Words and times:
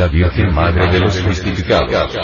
la 0.00 0.08
Virgen 0.08 0.54
Madre 0.54 0.90
de 0.90 0.98
los 0.98 1.20
Justificados. 1.20 2.16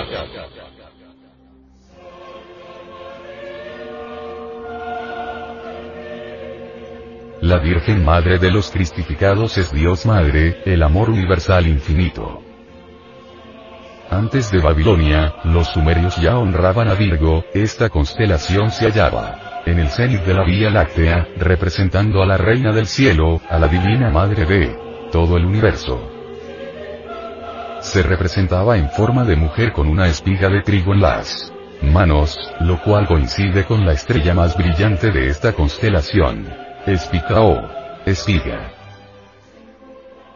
La 7.42 7.58
Virgen 7.58 8.02
Madre 8.02 8.38
de 8.38 8.50
los 8.50 8.70
Cristificados 8.70 9.58
es 9.58 9.72
Dios 9.72 10.06
Madre, 10.06 10.62
el 10.64 10.82
amor 10.82 11.10
universal 11.10 11.66
infinito. 11.66 12.42
Antes 14.08 14.50
de 14.50 14.62
Babilonia, 14.62 15.34
los 15.44 15.68
sumerios 15.68 16.16
ya 16.16 16.38
honraban 16.38 16.88
a 16.88 16.94
Virgo, 16.94 17.44
esta 17.52 17.90
constelación 17.90 18.70
se 18.70 18.86
hallaba 18.86 19.62
en 19.66 19.80
el 19.80 19.88
cenit 19.88 20.22
de 20.22 20.32
la 20.32 20.44
Vía 20.44 20.70
Láctea, 20.70 21.28
representando 21.36 22.22
a 22.22 22.26
la 22.26 22.38
Reina 22.38 22.72
del 22.72 22.86
Cielo, 22.86 23.42
a 23.50 23.58
la 23.58 23.68
Divina 23.68 24.08
Madre 24.08 24.46
de 24.46 24.78
todo 25.12 25.36
el 25.36 25.44
universo. 25.44 26.15
Se 27.96 28.02
representaba 28.02 28.76
en 28.76 28.90
forma 28.90 29.24
de 29.24 29.36
mujer 29.36 29.72
con 29.72 29.88
una 29.88 30.06
espiga 30.06 30.50
de 30.50 30.60
trigo 30.60 30.92
en 30.92 31.00
las 31.00 31.50
manos, 31.80 32.38
lo 32.60 32.78
cual 32.82 33.06
coincide 33.06 33.64
con 33.64 33.86
la 33.86 33.94
estrella 33.94 34.34
más 34.34 34.54
brillante 34.54 35.10
de 35.10 35.28
esta 35.28 35.54
constelación. 35.54 36.46
Espica 36.84 37.40
o 37.40 37.58
espiga. 38.04 38.70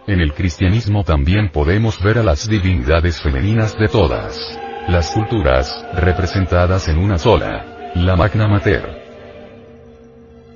En 0.06 0.22
el 0.22 0.32
cristianismo 0.32 1.04
también 1.04 1.50
podemos 1.50 2.02
ver 2.02 2.16
a 2.16 2.22
las 2.22 2.48
divinidades 2.48 3.20
femeninas 3.20 3.76
de 3.76 3.88
todas 3.88 4.58
las 4.88 5.10
culturas, 5.10 5.84
representadas 5.92 6.88
en 6.88 6.96
una 6.96 7.18
sola, 7.18 7.90
la 7.94 8.16
Magna 8.16 8.48
Mater. 8.48 9.02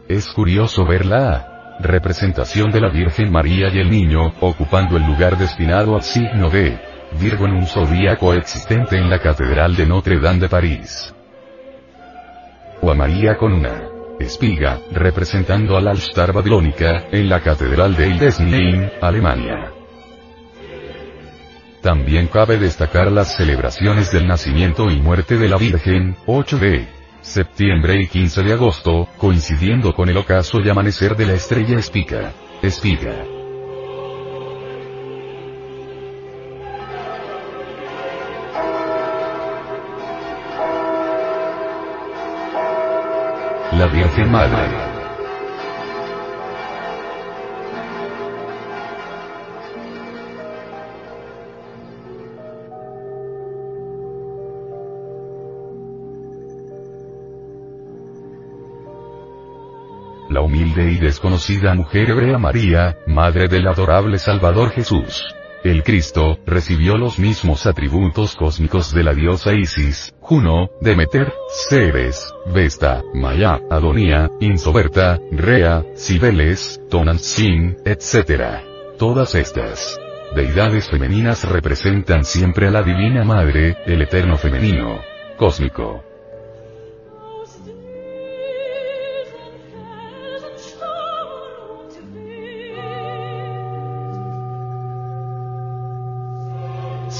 Es 0.08 0.26
curioso 0.28 0.86
ver 0.86 1.04
la 1.04 1.76
representación 1.80 2.70
de 2.70 2.80
la 2.80 2.88
Virgen 2.88 3.30
María 3.30 3.68
y 3.68 3.78
el 3.78 3.90
Niño, 3.90 4.32
ocupando 4.40 4.96
el 4.96 5.04
lugar 5.04 5.36
destinado 5.36 5.96
al 5.96 6.02
signo 6.02 6.48
de 6.48 6.93
Virgo 7.18 7.46
en 7.46 7.52
un 7.52 7.66
zodíaco 7.66 8.34
existente 8.34 8.96
en 8.96 9.08
la 9.08 9.20
Catedral 9.20 9.76
de 9.76 9.86
Notre 9.86 10.18
Dame 10.20 10.40
de 10.40 10.48
París. 10.48 11.14
O 12.80 12.90
a 12.90 12.94
María 12.94 13.36
con 13.36 13.52
una 13.52 13.88
espiga, 14.18 14.80
representando 14.92 15.76
a 15.76 15.80
la 15.80 15.92
Alstar 15.92 16.32
babilónica, 16.32 17.06
en 17.10 17.28
la 17.28 17.40
Catedral 17.40 17.96
de 17.96 18.08
Hildesheim, 18.08 18.90
Alemania. 19.00 19.72
También 21.82 22.28
cabe 22.28 22.56
destacar 22.56 23.12
las 23.12 23.36
celebraciones 23.36 24.10
del 24.10 24.26
nacimiento 24.26 24.90
y 24.90 25.00
muerte 25.00 25.36
de 25.36 25.48
la 25.48 25.56
Virgen, 25.56 26.16
8 26.26 26.58
de 26.58 26.88
septiembre 27.20 28.02
y 28.02 28.06
15 28.06 28.42
de 28.42 28.52
agosto, 28.52 29.08
coincidiendo 29.18 29.92
con 29.92 30.08
el 30.08 30.16
ocaso 30.16 30.60
y 30.60 30.68
amanecer 30.68 31.16
de 31.16 31.26
la 31.26 31.34
estrella 31.34 31.78
Espiga. 31.78 32.32
Espiga. 32.62 33.43
La 43.84 43.90
Virgen 43.90 44.30
Madre. 44.32 44.56
La 60.30 60.40
humilde 60.40 60.90
y 60.90 60.96
desconocida 60.96 61.74
mujer 61.74 62.08
hebrea 62.08 62.38
María, 62.38 62.96
madre 63.06 63.48
del 63.48 63.68
adorable 63.68 64.18
Salvador 64.18 64.70
Jesús. 64.70 65.22
El 65.64 65.82
Cristo, 65.82 66.38
recibió 66.44 66.98
los 66.98 67.18
mismos 67.18 67.64
atributos 67.64 68.36
cósmicos 68.36 68.92
de 68.92 69.02
la 69.02 69.14
diosa 69.14 69.54
Isis, 69.54 70.14
Juno, 70.20 70.68
Demeter, 70.82 71.32
Ceres, 71.70 72.34
Vesta, 72.52 73.02
Maya, 73.14 73.60
Adonía, 73.70 74.30
Insoberta, 74.40 75.18
Rea, 75.32 75.82
Cibeles, 75.96 76.82
Tonantzin, 76.90 77.78
etc. 77.86 78.60
Todas 78.98 79.34
estas 79.34 79.98
deidades 80.36 80.90
femeninas 80.90 81.48
representan 81.48 82.26
siempre 82.26 82.68
a 82.68 82.70
la 82.70 82.82
Divina 82.82 83.24
Madre, 83.24 83.78
el 83.86 84.02
Eterno 84.02 84.36
Femenino, 84.36 85.00
cósmico. 85.38 86.13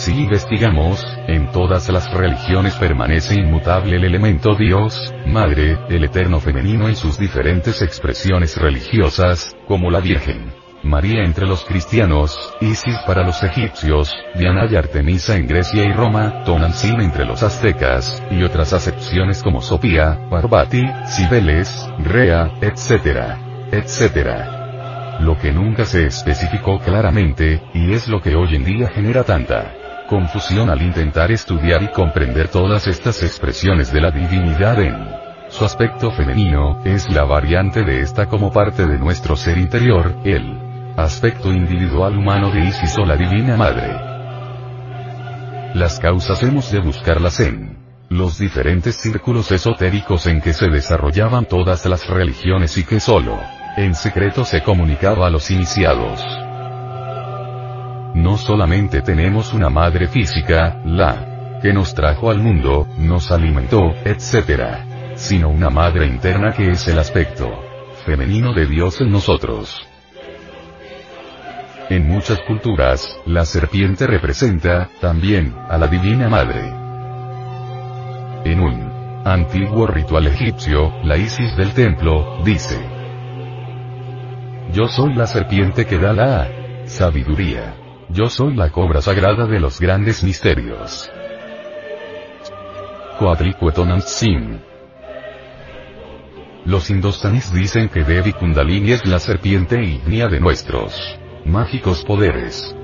Si 0.05 0.13
investigamos, 0.13 1.03
en 1.29 1.51
todas 1.51 1.89
las 1.89 2.13
religiones 2.13 2.75
permanece 2.75 3.37
inmutable 3.37 3.97
el 3.97 4.05
elemento 4.05 4.55
Dios, 4.55 5.15
Madre, 5.27 5.79
el 5.89 6.05
Eterno 6.05 6.41
Femenino 6.41 6.91
y 6.91 6.95
sus 6.95 7.19
diferentes 7.19 7.81
expresiones 7.81 8.59
religiosas, 8.59 9.57
como 9.67 9.91
la 9.91 10.01
Virgen. 10.01 10.53
María 10.83 11.25
entre 11.25 11.47
los 11.47 11.65
cristianos, 11.65 12.39
Isis 12.61 12.99
para 13.07 13.25
los 13.25 13.43
egipcios, 13.43 14.15
Diana 14.35 14.67
y 14.71 14.77
Artemisa 14.77 15.37
en 15.37 15.47
Grecia 15.47 15.85
y 15.85 15.93
Roma, 15.95 16.45
Tonantzin 16.45 17.01
entre 17.01 17.25
los 17.25 17.43
aztecas, 17.43 18.23
y 18.31 18.43
otras 18.43 18.75
acepciones 18.75 19.43
como 19.43 19.63
Sofía, 19.63 20.29
Parvati, 20.29 20.85
Cibeles, 21.07 21.89
Rea, 22.01 22.53
etc. 22.61 23.39
etc. 23.73 25.21
Lo 25.21 25.39
que 25.39 25.51
nunca 25.51 25.87
se 25.87 26.05
especificó 26.05 26.79
claramente, 26.79 27.63
y 27.73 27.95
es 27.95 28.07
lo 28.07 28.21
que 28.21 28.37
hoy 28.37 28.55
en 28.55 28.65
día 28.65 28.89
genera 28.89 29.25
tanta 29.25 29.77
confusión 30.15 30.71
al 30.71 30.81
intentar 30.81 31.33
estudiar 31.33 31.83
y 31.83 31.89
comprender 31.89 32.47
todas 32.47 32.87
estas 32.87 33.21
expresiones 33.25 33.93
de 33.93 34.01
la 34.01 34.13
divinidad 34.13 34.81
en 34.81 34.95
su 35.49 35.65
aspecto 35.65 36.13
femenino, 36.13 36.81
es 36.85 37.11
la 37.11 37.25
variante 37.25 37.83
de 37.83 38.01
esta 38.01 38.27
como 38.27 38.53
parte 38.53 38.87
de 38.87 38.97
nuestro 38.97 39.35
ser 39.35 39.59
interior, 39.59 40.15
el 40.25 40.57
aspecto 40.97 41.51
individual 41.51 42.17
humano 42.17 42.53
de 42.53 42.61
Isis 42.61 42.97
o 42.97 43.05
la 43.05 43.17
Divina 43.17 43.57
Madre. 43.57 43.91
Las 45.75 45.99
causas 45.99 46.41
hemos 46.45 46.71
de 46.71 46.79
buscarlas 46.79 47.41
en 47.41 47.77
los 48.09 48.39
diferentes 48.39 48.95
círculos 48.95 49.51
esotéricos 49.51 50.29
en 50.29 50.41
que 50.41 50.53
se 50.53 50.69
desarrollaban 50.69 51.47
todas 51.47 51.87
las 51.87 52.07
religiones 52.07 52.79
y 52.79 52.85
que 52.85 53.01
solo, 53.01 53.37
en 53.77 53.97
secreto 53.97 54.45
se 54.45 54.63
comunicaba 54.63 55.27
a 55.27 55.31
los 55.31 55.51
iniciados. 55.51 56.44
No 58.15 58.39
solamente 58.39 59.03
tenemos 59.03 59.53
una 59.53 59.69
madre 59.69 60.07
física, 60.07 60.81
la 60.85 61.59
que 61.61 61.73
nos 61.73 61.95
trajo 61.95 62.31
al 62.31 62.39
mundo, 62.39 62.87
nos 62.97 63.33
alimentó, 63.33 63.93
etc. 64.05 65.17
Sino 65.17 65.49
una 65.49 65.69
madre 65.69 66.07
interna 66.07 66.53
que 66.53 66.71
es 66.71 66.87
el 66.89 66.99
aspecto 66.99 67.51
femenino 68.07 68.53
de 68.53 68.67
Dios 68.67 69.01
en 69.01 69.11
nosotros. 69.11 69.85
En 71.91 72.07
muchas 72.07 72.41
culturas, 72.43 73.19
la 73.27 73.45
serpiente 73.45 74.07
representa, 74.07 74.89
también, 75.01 75.55
a 75.69 75.77
la 75.77 75.89
Divina 75.89 76.29
Madre. 76.29 76.63
En 78.45 78.61
un 78.61 79.23
antiguo 79.25 79.87
ritual 79.87 80.29
egipcio, 80.29 80.93
la 81.03 81.17
Isis 81.17 81.57
del 81.57 81.73
templo, 81.73 82.43
dice, 82.45 82.79
Yo 84.73 84.87
soy 84.87 85.15
la 85.15 85.27
serpiente 85.27 85.85
que 85.85 85.99
da 85.99 86.13
la 86.13 86.49
sabiduría. 86.87 87.84
Yo 88.11 88.29
soy 88.29 88.55
la 88.55 88.71
cobra 88.71 89.01
sagrada 89.01 89.47
de 89.47 89.61
los 89.61 89.81
grandes 89.81 90.23
misterios. 90.23 91.11
Los 96.67 96.91
indostanis 96.91 97.53
dicen 97.53 97.89
que 97.89 98.05
Devi 98.05 98.33
Kundalini 98.33 98.93
es 98.93 99.07
la 99.07 99.19
serpiente 99.19 99.83
ígnea 99.83 100.29
de 100.29 100.41
nuestros 100.41 100.95
mágicos 101.45 102.05
poderes. 102.05 102.75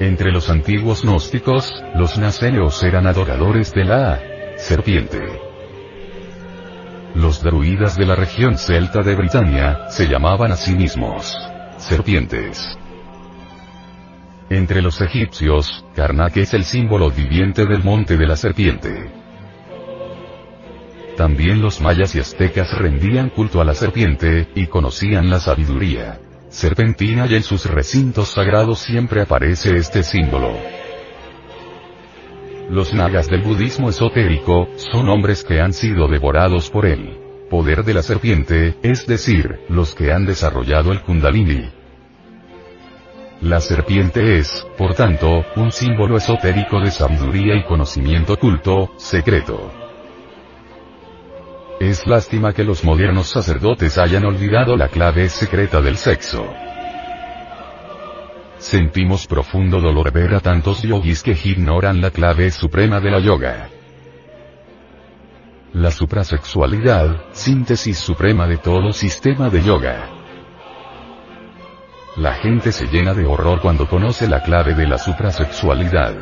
Entre 0.00 0.32
los 0.32 0.48
antiguos 0.48 1.02
gnósticos, 1.02 1.70
los 1.94 2.16
naceneos 2.16 2.82
eran 2.82 3.06
adoradores 3.06 3.74
de 3.74 3.84
la 3.84 4.20
serpiente. 4.56 5.20
Los 7.14 7.42
druidas 7.42 7.96
de 7.96 8.06
la 8.06 8.14
región 8.14 8.56
celta 8.56 9.02
de 9.02 9.14
Britania, 9.14 9.88
se 9.90 10.06
llamaban 10.06 10.52
a 10.52 10.56
sí 10.56 10.74
mismos 10.74 11.36
serpientes. 11.76 12.79
Entre 14.50 14.82
los 14.82 15.00
egipcios, 15.00 15.84
Karnak 15.94 16.36
es 16.36 16.52
el 16.52 16.64
símbolo 16.64 17.10
viviente 17.10 17.64
del 17.64 17.82
monte 17.82 18.18
de 18.18 18.26
la 18.26 18.36
serpiente. 18.36 19.10
También 21.16 21.62
los 21.62 21.80
mayas 21.80 22.14
y 22.14 22.18
aztecas 22.18 22.76
rendían 22.76 23.30
culto 23.30 23.60
a 23.60 23.64
la 23.64 23.74
serpiente, 23.74 24.48
y 24.54 24.66
conocían 24.66 25.30
la 25.30 25.40
sabiduría 25.40 26.20
serpentina 26.50 27.26
y 27.26 27.36
en 27.36 27.42
sus 27.42 27.64
recintos 27.64 28.30
sagrados 28.30 28.80
siempre 28.80 29.22
aparece 29.22 29.76
este 29.76 30.02
símbolo. 30.02 30.52
Los 32.68 32.92
nagas 32.92 33.28
del 33.28 33.42
budismo 33.42 33.88
esotérico, 33.88 34.68
son 34.76 35.08
hombres 35.08 35.44
que 35.44 35.60
han 35.60 35.72
sido 35.72 36.08
devorados 36.08 36.70
por 36.70 36.86
el 36.86 37.18
poder 37.48 37.84
de 37.84 37.94
la 37.94 38.02
serpiente, 38.02 38.76
es 38.82 39.06
decir, 39.06 39.60
los 39.68 39.94
que 39.94 40.12
han 40.12 40.26
desarrollado 40.26 40.92
el 40.92 41.02
kundalini. 41.02 41.79
La 43.42 43.58
serpiente 43.62 44.38
es, 44.38 44.66
por 44.76 44.94
tanto, 44.94 45.46
un 45.56 45.72
símbolo 45.72 46.18
esotérico 46.18 46.78
de 46.78 46.90
sabiduría 46.90 47.54
y 47.54 47.64
conocimiento 47.64 48.34
oculto, 48.34 48.90
secreto. 48.98 49.72
Es 51.80 52.06
lástima 52.06 52.52
que 52.52 52.64
los 52.64 52.84
modernos 52.84 53.28
sacerdotes 53.28 53.96
hayan 53.96 54.26
olvidado 54.26 54.76
la 54.76 54.88
clave 54.88 55.30
secreta 55.30 55.80
del 55.80 55.96
sexo. 55.96 56.46
Sentimos 58.58 59.26
profundo 59.26 59.80
dolor 59.80 60.12
ver 60.12 60.34
a 60.34 60.40
tantos 60.40 60.82
yogis 60.82 61.22
que 61.22 61.34
ignoran 61.42 62.02
la 62.02 62.10
clave 62.10 62.50
suprema 62.50 63.00
de 63.00 63.10
la 63.10 63.20
yoga. 63.20 63.70
La 65.72 65.90
suprasexualidad, 65.90 67.24
síntesis 67.32 67.96
suprema 67.96 68.46
de 68.46 68.58
todo 68.58 68.92
sistema 68.92 69.48
de 69.48 69.62
yoga. 69.62 70.19
La 72.16 72.34
gente 72.34 72.72
se 72.72 72.86
llena 72.86 73.14
de 73.14 73.24
horror 73.24 73.60
cuando 73.60 73.86
conoce 73.86 74.28
la 74.28 74.42
clave 74.42 74.74
de 74.74 74.86
la 74.86 74.98
suprasexualidad. 74.98 76.14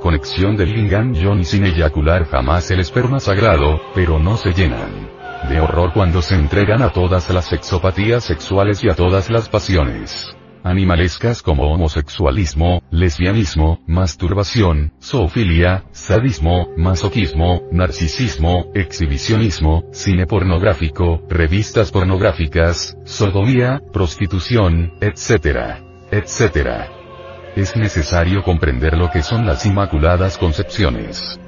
Conexión 0.00 0.56
del 0.56 0.72
lingam 0.72 1.14
y 1.14 1.44
sin 1.44 1.64
eyacular 1.64 2.26
jamás 2.26 2.70
el 2.70 2.80
esperma 2.80 3.18
sagrado, 3.18 3.80
pero 3.94 4.18
no 4.18 4.36
se 4.36 4.52
llenan 4.52 5.08
de 5.48 5.60
horror 5.60 5.92
cuando 5.92 6.22
se 6.22 6.34
entregan 6.34 6.82
a 6.82 6.90
todas 6.90 7.28
las 7.30 7.46
sexopatías 7.46 8.24
sexuales 8.24 8.84
y 8.84 8.90
a 8.90 8.94
todas 8.94 9.30
las 9.30 9.48
pasiones 9.48 10.36
animalescas 10.64 11.42
como 11.42 11.72
homosexualismo, 11.72 12.82
lesbianismo, 12.90 13.80
masturbación, 13.86 14.92
zoofilia, 15.00 15.84
sadismo, 15.92 16.68
masoquismo, 16.76 17.62
narcisismo, 17.72 18.66
exhibicionismo, 18.74 19.84
cine 19.92 20.26
pornográfico, 20.26 21.22
revistas 21.28 21.90
pornográficas, 21.90 22.96
sodomía, 23.04 23.80
prostitución, 23.92 24.94
etc. 25.00 25.82
etc. 26.10 26.90
Es 27.56 27.76
necesario 27.76 28.42
comprender 28.42 28.96
lo 28.96 29.10
que 29.10 29.22
son 29.22 29.46
las 29.46 29.66
Inmaculadas 29.66 30.38
Concepciones. 30.38 31.38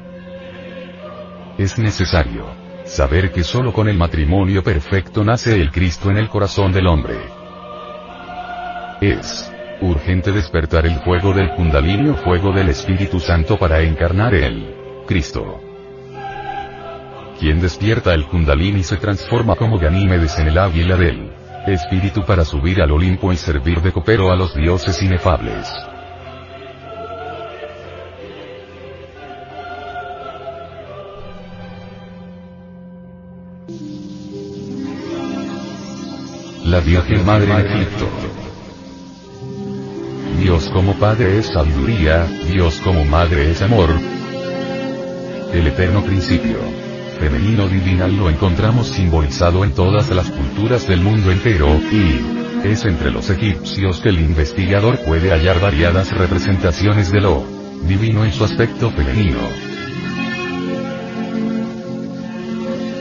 Es 1.56 1.78
necesario 1.78 2.46
saber 2.84 3.32
que 3.32 3.44
solo 3.44 3.72
con 3.72 3.88
el 3.88 3.96
matrimonio 3.96 4.62
perfecto 4.62 5.24
nace 5.24 5.54
el 5.60 5.70
Cristo 5.70 6.10
en 6.10 6.18
el 6.18 6.28
corazón 6.28 6.72
del 6.72 6.86
hombre. 6.86 7.43
Es 9.04 9.52
urgente 9.82 10.32
despertar 10.32 10.86
el 10.86 10.94
fuego 11.00 11.34
del 11.34 11.50
Kundalini 11.50 12.08
o 12.08 12.14
fuego 12.14 12.52
del 12.52 12.70
Espíritu 12.70 13.20
Santo 13.20 13.58
para 13.58 13.82
encarnar 13.82 14.32
el 14.32 14.74
Cristo. 15.06 15.60
Quien 17.38 17.60
despierta 17.60 18.14
el 18.14 18.24
Kundalini 18.24 18.82
se 18.82 18.96
transforma 18.96 19.56
como 19.56 19.78
Ganímedes 19.78 20.38
en 20.38 20.48
el 20.48 20.56
águila 20.56 20.96
del 20.96 21.30
Espíritu 21.66 22.24
para 22.24 22.46
subir 22.46 22.80
al 22.80 22.92
Olimpo 22.92 23.30
y 23.30 23.36
servir 23.36 23.82
de 23.82 23.92
copero 23.92 24.32
a 24.32 24.36
los 24.36 24.54
dioses 24.54 25.02
inefables. 25.02 25.70
La 36.64 36.80
Virgen 36.80 37.26
Madre 37.26 37.54
de 37.54 37.82
Egipto. 37.82 38.33
Dios 40.44 40.68
como 40.68 40.92
Padre 40.96 41.38
es 41.38 41.46
sabiduría, 41.46 42.26
Dios 42.52 42.78
como 42.84 43.02
Madre 43.06 43.50
es 43.50 43.62
amor. 43.62 43.88
El 45.54 45.66
eterno 45.66 46.02
principio 46.04 46.58
femenino 47.18 47.66
divinal 47.66 48.14
lo 48.14 48.28
encontramos 48.28 48.88
simbolizado 48.88 49.64
en 49.64 49.72
todas 49.72 50.10
las 50.10 50.28
culturas 50.28 50.86
del 50.86 51.00
mundo 51.00 51.32
entero, 51.32 51.66
y 51.90 52.68
es 52.68 52.84
entre 52.84 53.10
los 53.10 53.30
egipcios 53.30 54.00
que 54.00 54.10
el 54.10 54.20
investigador 54.20 54.98
puede 55.06 55.30
hallar 55.30 55.62
variadas 55.62 56.12
representaciones 56.12 57.10
de 57.10 57.22
lo 57.22 57.42
divino 57.88 58.22
en 58.22 58.32
su 58.34 58.44
aspecto 58.44 58.90
femenino. 58.90 59.38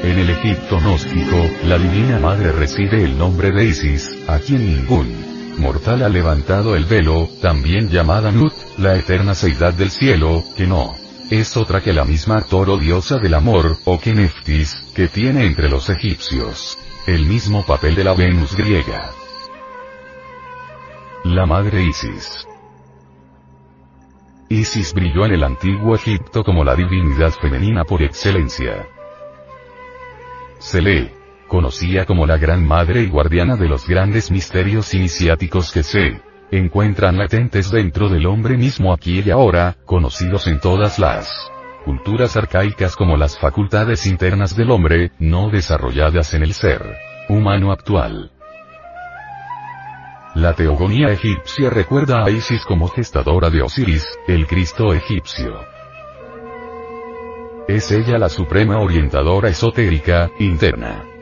En 0.02 0.18
el 0.18 0.30
Egipto 0.30 0.80
gnóstico, 0.80 1.46
la 1.66 1.78
Divina 1.78 2.20
Madre 2.20 2.54
recibe 2.54 3.04
el 3.04 3.18
nombre 3.18 3.52
de 3.52 3.66
Isis, 3.66 4.18
a 4.30 4.40
quien 4.40 4.66
ningún 4.66 5.33
mortal 5.58 6.04
ha 6.04 6.10
levantado 6.10 6.76
el 6.76 6.86
velo, 6.86 7.30
también 7.42 7.90
llamada 7.90 8.32
Nut, 8.32 8.54
la 8.78 8.96
eterna 8.96 9.36
seidad 9.36 9.74
del 9.74 9.92
cielo, 9.92 10.44
que 10.56 10.68
no 10.68 10.96
es 11.30 11.58
otra 11.58 11.82
que 11.82 11.94
la 11.94 12.06
misma 12.06 12.42
Toro 12.42 12.78
diosa 12.78 13.18
del 13.18 13.34
amor, 13.34 13.78
o 13.86 14.00
que 14.00 14.14
Neftis, 14.14 14.92
que 14.96 15.08
tiene 15.08 15.46
entre 15.46 15.70
los 15.70 15.90
egipcios 15.90 16.78
el 17.08 17.26
mismo 17.26 17.66
papel 17.66 17.96
de 17.96 18.04
la 18.04 18.14
Venus 18.14 18.56
griega. 18.56 19.12
La 21.26 21.46
madre 21.46 21.84
Isis. 21.84 22.48
Isis 24.50 24.94
brilló 24.94 25.26
en 25.26 25.34
el 25.34 25.44
antiguo 25.44 25.96
Egipto 25.96 26.44
como 26.44 26.64
la 26.64 26.76
divinidad 26.76 27.32
femenina 27.32 27.84
por 27.84 28.04
excelencia. 28.04 28.88
Se 30.60 30.82
lee, 30.82 31.12
conocía 31.54 32.08
como 32.08 32.26
la 32.26 32.40
Gran 32.40 32.66
Madre 32.66 33.04
y 33.04 33.10
Guardiana 33.10 33.56
de 33.56 33.68
los 33.68 33.88
grandes 33.88 34.32
misterios 34.32 34.92
iniciáticos 34.96 35.72
que 35.72 35.84
se 35.84 36.20
encuentran 36.50 37.16
latentes 37.16 37.70
dentro 37.70 38.10
del 38.10 38.26
hombre 38.26 38.58
mismo 38.58 38.92
aquí 38.92 39.22
y 39.24 39.30
ahora, 39.30 39.76
conocidos 39.86 40.48
en 40.48 40.60
todas 40.60 40.98
las 40.98 41.30
culturas 41.86 42.36
arcaicas 42.38 42.96
como 42.96 43.18
las 43.18 43.38
facultades 43.38 44.08
internas 44.08 44.56
del 44.56 44.72
hombre, 44.72 45.12
no 45.20 45.52
desarrolladas 45.52 46.34
en 46.34 46.42
el 46.42 46.56
ser 46.56 46.82
humano 47.30 47.72
actual. 47.72 48.32
La 50.34 50.54
teogonía 50.54 51.10
egipcia 51.10 51.70
recuerda 51.70 52.26
a 52.26 52.32
Isis 52.32 52.66
como 52.66 52.88
gestadora 52.88 53.52
de 53.52 53.62
Osiris, 53.62 54.08
el 54.28 54.48
Cristo 54.48 54.92
egipcio. 54.92 55.60
Es 57.68 57.92
ella 57.92 58.18
la 58.18 58.30
suprema 58.30 58.80
orientadora 58.80 59.50
esotérica, 59.50 60.32
interna. 60.40 61.13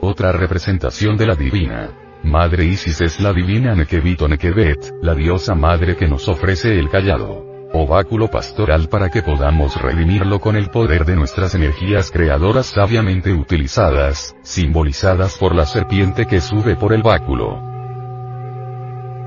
Otra 0.00 0.30
representación 0.30 1.16
de 1.16 1.26
la 1.26 1.34
divina. 1.34 1.90
Madre 2.22 2.64
Isis 2.64 3.00
es 3.00 3.20
la 3.20 3.32
divina 3.32 3.74
Nekebito 3.74 4.28
Nekebet, 4.28 4.94
la 5.02 5.14
diosa 5.14 5.56
madre 5.56 5.96
que 5.96 6.06
nos 6.06 6.28
ofrece 6.28 6.78
el 6.78 6.88
callado. 6.88 7.44
Obáculo 7.72 8.28
pastoral 8.28 8.88
para 8.88 9.10
que 9.10 9.22
podamos 9.22 9.80
redimirlo 9.80 10.40
con 10.40 10.54
el 10.54 10.70
poder 10.70 11.04
de 11.04 11.16
nuestras 11.16 11.54
energías 11.56 12.12
creadoras 12.12 12.66
sabiamente 12.66 13.32
utilizadas, 13.32 14.36
simbolizadas 14.42 15.36
por 15.36 15.54
la 15.54 15.66
serpiente 15.66 16.26
que 16.26 16.40
sube 16.40 16.76
por 16.76 16.92
el 16.92 17.02
báculo. 17.02 17.60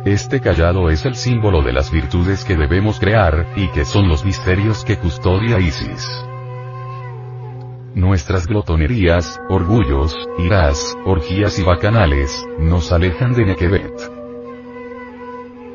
Este 0.06 0.40
callado 0.40 0.90
es 0.90 1.06
el 1.06 1.16
símbolo 1.16 1.62
de 1.62 1.74
las 1.74 1.92
virtudes 1.92 2.46
que 2.46 2.56
debemos 2.56 3.00
crear, 3.00 3.46
y 3.58 3.68
que 3.68 3.84
son 3.84 4.08
los 4.08 4.26
misterios 4.26 4.86
que 4.86 4.98
custodia 4.98 5.60
Isis. 5.60 6.31
Nuestras 7.96 8.48
glotonerías, 8.48 9.40
orgullos, 9.50 10.16
iras, 10.40 10.98
orgías 11.06 11.60
y 11.60 11.64
bacanales, 11.64 12.46
nos 12.60 12.92
alejan 12.92 13.34
de 13.34 13.46
Nekebet. 13.46 14.12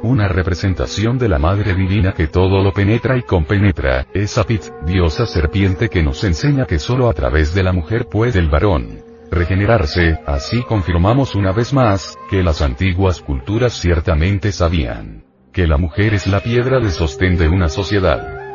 Una 0.03 0.29
representación 0.29 1.19
de 1.19 1.29
la 1.29 1.39
Madre 1.39 1.75
Divina 1.75 2.13
que 2.13 2.27
todo 2.27 2.63
lo 2.63 2.73
penetra 2.73 3.17
y 3.17 3.23
compenetra, 3.23 4.07
es 4.15 4.39
Apit, 4.39 4.63
diosa 4.85 5.27
serpiente 5.27 5.89
que 5.89 6.03
nos 6.03 6.23
enseña 6.25 6.67
que 6.67 6.79
solo 6.79 7.09
a 7.09 7.13
través 7.13 7.55
de 7.55 7.63
la 7.63 7.73
mujer 7.73 8.07
puede 8.07 8.39
el 8.39 8.49
varón 8.49 9.05
regenerarse, 9.31 10.21
así 10.25 10.63
confirmamos 10.63 11.35
una 11.35 11.53
vez 11.53 11.73
más, 11.73 12.17
que 12.31 12.43
las 12.43 12.63
antiguas 12.63 13.21
culturas 13.21 13.73
ciertamente 13.73 14.53
sabían 14.53 15.25
que 15.57 15.67
la 15.67 15.79
mujer 15.79 16.13
es 16.13 16.27
la 16.27 16.41
piedra 16.41 16.81
de 16.81 16.91
sostén 16.91 17.39
de 17.39 17.49
una 17.49 17.69
sociedad. 17.69 18.46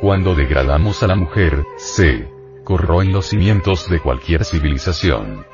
Cuando 0.00 0.34
degradamos 0.34 1.02
a 1.02 1.06
la 1.06 1.14
mujer, 1.14 1.66
se 1.76 2.26
corroen 2.64 3.12
los 3.12 3.26
cimientos 3.26 3.86
de 3.90 4.00
cualquier 4.00 4.46
civilización. 4.46 5.44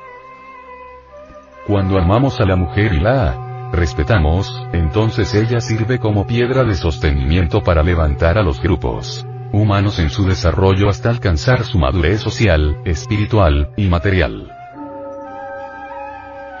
Cuando 1.65 1.99
amamos 1.99 2.39
a 2.39 2.45
la 2.45 2.55
mujer 2.55 2.93
y 2.93 3.01
la 3.01 3.69
respetamos, 3.73 4.65
entonces 4.71 5.33
ella 5.33 5.59
sirve 5.59 5.99
como 5.99 6.25
piedra 6.25 6.63
de 6.63 6.75
sostenimiento 6.75 7.61
para 7.61 7.83
levantar 7.83 8.37
a 8.37 8.41
los 8.43 8.61
grupos 8.61 9.25
humanos 9.51 9.99
en 9.99 10.09
su 10.09 10.25
desarrollo 10.25 10.87
hasta 10.89 11.09
alcanzar 11.09 11.65
su 11.65 11.77
madurez 11.77 12.21
social, 12.21 12.81
espiritual, 12.85 13.71
y 13.75 13.87
material. 13.87 14.49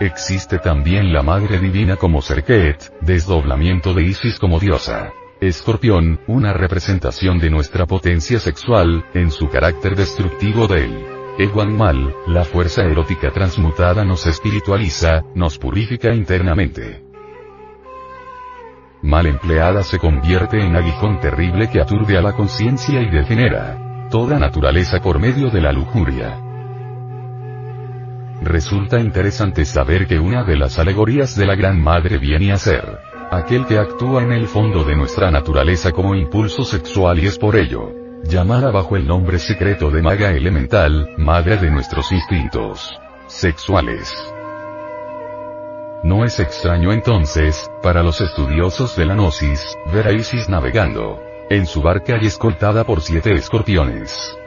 Existe 0.01 0.59
también 0.59 1.13
la 1.13 1.23
Madre 1.23 1.57
Divina 1.57 1.95
como 1.95 2.21
Serket, 2.21 2.91
desdoblamiento 2.99 3.93
de 3.93 4.03
Isis 4.03 4.39
como 4.39 4.59
diosa. 4.59 5.11
Escorpión, 5.39 6.19
una 6.25 6.51
representación 6.51 7.37
de 7.37 7.51
nuestra 7.51 7.85
potencia 7.85 8.39
sexual, 8.39 9.05
en 9.13 9.29
su 9.29 9.47
carácter 9.49 9.95
destructivo 9.95 10.65
del 10.67 11.05
ego 11.37 11.61
animal, 11.61 12.15
la 12.25 12.43
fuerza 12.43 12.83
erótica 12.83 13.29
transmutada 13.29 14.03
nos 14.03 14.25
espiritualiza, 14.25 15.21
nos 15.35 15.59
purifica 15.59 16.11
internamente. 16.11 17.03
Mal 19.03 19.27
empleada 19.27 19.83
se 19.83 19.99
convierte 19.99 20.59
en 20.59 20.75
aguijón 20.75 21.19
terrible 21.19 21.69
que 21.69 21.81
aturde 21.81 22.17
a 22.17 22.21
la 22.23 22.33
conciencia 22.33 22.99
y 22.99 23.11
degenera 23.11 24.07
toda 24.09 24.39
naturaleza 24.39 25.01
por 25.01 25.19
medio 25.19 25.51
de 25.51 25.61
la 25.61 25.71
lujuria. 25.71 26.41
Resulta 28.41 28.99
interesante 28.99 29.65
saber 29.65 30.07
que 30.07 30.19
una 30.19 30.43
de 30.43 30.57
las 30.57 30.79
alegorías 30.79 31.35
de 31.35 31.45
la 31.45 31.53
Gran 31.53 31.79
Madre 31.79 32.17
viene 32.17 32.51
a 32.53 32.57
ser 32.57 33.06
aquel 33.31 33.65
que 33.65 33.77
actúa 33.77 34.23
en 34.23 34.31
el 34.31 34.47
fondo 34.47 34.83
de 34.83 34.95
nuestra 34.95 35.31
naturaleza 35.31 35.91
como 35.91 36.15
impulso 36.15 36.63
sexual 36.63 37.19
y 37.19 37.27
es 37.27 37.37
por 37.37 37.55
ello 37.55 37.91
llamada 38.23 38.71
bajo 38.71 38.97
el 38.97 39.07
nombre 39.07 39.39
secreto 39.39 39.89
de 39.89 40.01
maga 40.01 40.31
elemental, 40.31 41.09
madre 41.17 41.57
de 41.57 41.71
nuestros 41.71 42.11
instintos 42.11 42.99
sexuales. 43.27 44.13
No 46.03 46.23
es 46.23 46.39
extraño 46.39 46.91
entonces, 46.91 47.69
para 47.81 48.03
los 48.03 48.21
estudiosos 48.21 48.95
de 48.95 49.05
la 49.05 49.15
Gnosis, 49.15 49.75
ver 49.93 50.07
a 50.07 50.11
Isis 50.11 50.47
navegando 50.47 51.19
en 51.49 51.65
su 51.65 51.81
barca 51.81 52.17
y 52.21 52.27
escoltada 52.27 52.83
por 52.83 53.01
siete 53.01 53.33
escorpiones. 53.33 54.37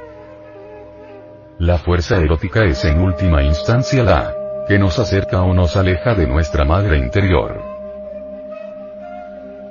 La 1.59 1.79
fuerza 1.79 2.17
erótica 2.17 2.65
es 2.65 2.85
en 2.85 3.01
última 3.01 3.43
instancia 3.43 4.03
la 4.03 4.35
que 4.69 4.79
nos 4.79 4.99
acerca 4.99 5.43
o 5.43 5.53
nos 5.53 5.77
aleja 5.77 6.15
de 6.15 6.27
nuestra 6.27 6.65
madre 6.65 6.99
interior. 6.99 7.70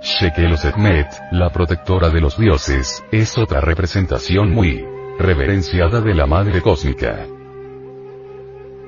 Shekel 0.01 0.57
Setmet, 0.57 1.07
la 1.31 1.49
protectora 1.49 2.09
de 2.09 2.21
los 2.21 2.37
dioses, 2.37 3.03
es 3.11 3.37
otra 3.37 3.59
representación 3.59 4.49
muy 4.49 4.85
reverenciada 5.17 5.99
de 5.99 6.15
la 6.15 6.25
madre 6.25 6.61
cósmica. 6.61 7.27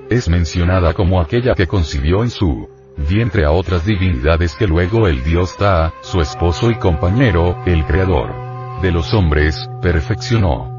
Es 0.09 0.29
mencionada 0.29 0.93
como 0.93 1.19
aquella 1.19 1.53
que 1.53 1.67
concibió 1.67 2.23
en 2.23 2.29
su 2.29 2.69
vientre 2.95 3.43
a 3.45 3.51
otras 3.51 3.85
divinidades 3.85 4.55
que 4.55 4.67
luego 4.67 5.07
el 5.07 5.21
dios 5.23 5.57
Ta, 5.57 5.93
su 6.01 6.21
esposo 6.21 6.71
y 6.71 6.75
compañero, 6.75 7.61
el 7.65 7.85
creador 7.85 8.81
de 8.81 8.91
los 8.91 9.13
hombres, 9.13 9.69
perfeccionó. 9.81 10.71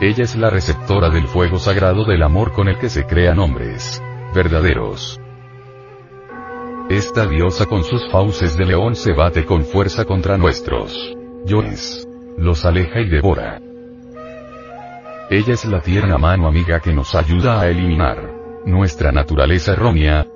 Ella 0.00 0.24
es 0.24 0.34
la 0.34 0.50
receptora 0.50 1.08
del 1.08 1.28
fuego 1.28 1.60
sagrado 1.60 2.04
del 2.04 2.22
amor 2.24 2.52
con 2.52 2.66
el 2.66 2.78
que 2.78 2.90
se 2.90 3.06
crean 3.06 3.38
hombres 3.38 4.02
verdaderos. 4.34 5.20
Esta 6.90 7.26
diosa 7.26 7.64
con 7.64 7.82
sus 7.82 8.10
fauces 8.10 8.58
de 8.58 8.66
león 8.66 8.94
se 8.94 9.14
bate 9.14 9.46
con 9.46 9.64
fuerza 9.64 10.04
contra 10.04 10.36
nuestros 10.36 10.94
yoes. 11.46 12.06
Los 12.36 12.66
aleja 12.66 13.00
y 13.00 13.08
devora. 13.08 13.58
Ella 15.30 15.54
es 15.54 15.64
la 15.64 15.80
tierna 15.80 16.18
mano 16.18 16.46
amiga 16.46 16.80
que 16.80 16.92
nos 16.92 17.14
ayuda 17.14 17.58
a 17.58 17.68
eliminar 17.68 18.30
nuestra 18.66 19.12
naturaleza 19.12 19.72
errónea. 19.72 20.26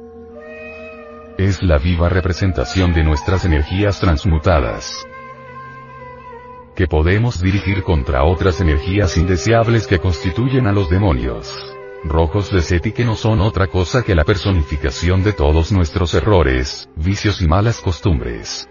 Es 1.36 1.62
la 1.62 1.76
viva 1.76 2.08
representación 2.08 2.94
de 2.94 3.04
nuestras 3.04 3.44
energías 3.44 4.00
transmutadas 4.00 5.04
que 6.74 6.86
podemos 6.86 7.42
dirigir 7.42 7.82
contra 7.82 8.24
otras 8.24 8.60
energías 8.60 9.18
indeseables 9.18 9.86
que 9.86 9.98
constituyen 9.98 10.66
a 10.66 10.72
los 10.72 10.88
demonios. 10.88 11.52
Rojos 12.04 12.52
de 12.52 12.60
Seti 12.62 12.92
que 12.92 13.04
no 13.04 13.16
son 13.16 13.40
otra 13.40 13.66
cosa 13.66 14.02
que 14.02 14.14
la 14.14 14.24
personificación 14.24 15.24
de 15.24 15.32
todos 15.32 15.72
nuestros 15.72 16.14
errores, 16.14 16.88
vicios 16.94 17.42
y 17.42 17.48
malas 17.48 17.80
costumbres. 17.80 18.68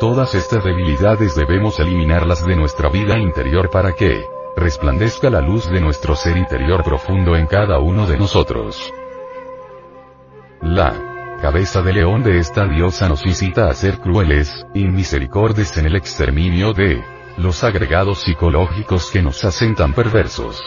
Todas 0.00 0.34
estas 0.34 0.64
debilidades 0.64 1.36
debemos 1.36 1.78
eliminarlas 1.78 2.44
de 2.44 2.56
nuestra 2.56 2.88
vida 2.90 3.18
interior 3.18 3.70
para 3.70 3.92
que 3.92 4.20
resplandezca 4.56 5.30
la 5.30 5.40
luz 5.40 5.70
de 5.70 5.80
nuestro 5.80 6.16
ser 6.16 6.36
interior 6.36 6.82
profundo 6.82 7.36
en 7.36 7.46
cada 7.46 7.78
uno 7.78 8.06
de 8.06 8.18
nosotros. 8.18 8.92
La 10.60 11.38
cabeza 11.40 11.82
de 11.82 11.92
león 11.92 12.24
de 12.24 12.38
esta 12.38 12.66
diosa 12.66 13.08
nos 13.08 13.24
incita 13.24 13.68
a 13.68 13.74
ser 13.74 14.00
crueles, 14.00 14.66
y 14.74 14.84
misericordes 14.84 15.76
en 15.76 15.86
el 15.86 15.94
exterminio 15.94 16.72
de 16.72 17.02
los 17.36 17.62
agregados 17.62 18.22
psicológicos 18.22 19.10
que 19.10 19.22
nos 19.22 19.44
hacen 19.44 19.74
tan 19.74 19.92
perversos. 19.92 20.60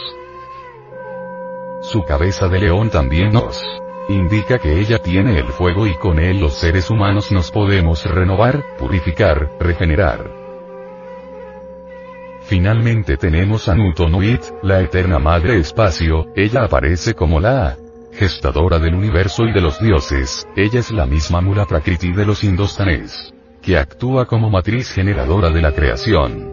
Su 1.82 2.04
cabeza 2.04 2.46
de 2.48 2.60
león 2.60 2.90
también 2.90 3.32
nos 3.32 3.64
indica 4.10 4.58
que 4.58 4.80
ella 4.80 4.98
tiene 4.98 5.38
el 5.38 5.46
fuego 5.46 5.86
y 5.86 5.94
con 5.94 6.18
él 6.18 6.38
los 6.38 6.54
seres 6.54 6.90
humanos 6.90 7.32
nos 7.32 7.50
podemos 7.50 8.04
renovar, 8.04 8.76
purificar, 8.76 9.50
regenerar. 9.58 10.30
Finalmente 12.42 13.16
tenemos 13.16 13.68
a 13.68 13.74
Nutonuit, 13.74 14.42
la 14.62 14.80
eterna 14.80 15.18
madre 15.18 15.58
espacio, 15.58 16.26
ella 16.36 16.64
aparece 16.64 17.14
como 17.14 17.40
la 17.40 17.76
gestadora 18.12 18.78
del 18.78 18.94
universo 18.94 19.44
y 19.44 19.52
de 19.52 19.60
los 19.62 19.80
dioses, 19.80 20.46
ella 20.56 20.80
es 20.80 20.90
la 20.90 21.06
misma 21.06 21.40
Mula 21.40 21.64
Prakriti 21.64 22.12
de 22.12 22.26
los 22.26 22.44
indostanes, 22.44 23.32
que 23.62 23.78
actúa 23.78 24.26
como 24.26 24.50
matriz 24.50 24.90
generadora 24.90 25.48
de 25.48 25.62
la 25.62 25.72
creación. 25.72 26.52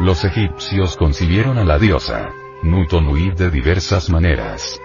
Los 0.00 0.24
egipcios 0.24 0.96
concibieron 0.96 1.58
a 1.58 1.64
la 1.64 1.78
diosa 1.78 2.32
Nutonui 2.64 3.30
de 3.32 3.50
diversas 3.50 4.08
maneras. 4.08 4.80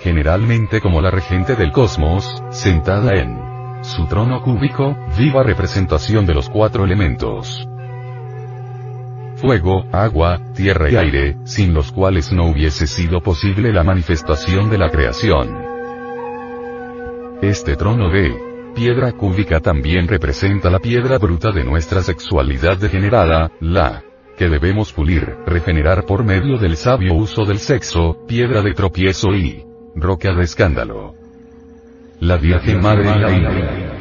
Generalmente 0.00 0.82
como 0.82 1.00
la 1.00 1.10
regente 1.10 1.56
del 1.56 1.72
cosmos, 1.72 2.44
sentada 2.50 3.14
en 3.14 3.82
su 3.82 4.04
trono 4.08 4.42
cúbico, 4.42 4.94
viva 5.16 5.42
representación 5.42 6.26
de 6.26 6.34
los 6.34 6.50
cuatro 6.50 6.84
elementos. 6.84 7.66
Fuego, 9.36 9.86
agua, 9.90 10.38
tierra 10.54 10.90
y 10.90 10.96
aire, 10.96 11.38
sin 11.44 11.72
los 11.72 11.90
cuales 11.90 12.30
no 12.30 12.44
hubiese 12.44 12.86
sido 12.86 13.22
posible 13.22 13.72
la 13.72 13.82
manifestación 13.82 14.68
de 14.68 14.76
la 14.76 14.90
creación. 14.90 15.64
Este 17.40 17.74
trono 17.74 18.10
de 18.10 18.38
piedra 18.74 19.12
cúbica 19.12 19.60
también 19.60 20.06
representa 20.06 20.68
la 20.68 20.78
piedra 20.78 21.16
bruta 21.16 21.52
de 21.52 21.64
nuestra 21.64 22.02
sexualidad 22.02 22.76
degenerada, 22.76 23.50
la 23.60 24.04
que 24.42 24.48
debemos 24.48 24.92
pulir, 24.92 25.36
regenerar 25.46 26.04
por 26.04 26.24
medio 26.24 26.58
del 26.58 26.76
sabio 26.76 27.14
uso 27.14 27.44
del 27.44 27.60
sexo, 27.60 28.26
piedra 28.26 28.60
de 28.60 28.74
tropiezo 28.74 29.32
y 29.36 29.62
roca 29.94 30.34
de 30.34 30.42
escándalo. 30.42 31.14
La 32.18 32.38
Virgen 32.38 32.80
Madre 32.80 33.08
en 33.08 33.22
la 33.22 33.30
India. 33.30 33.92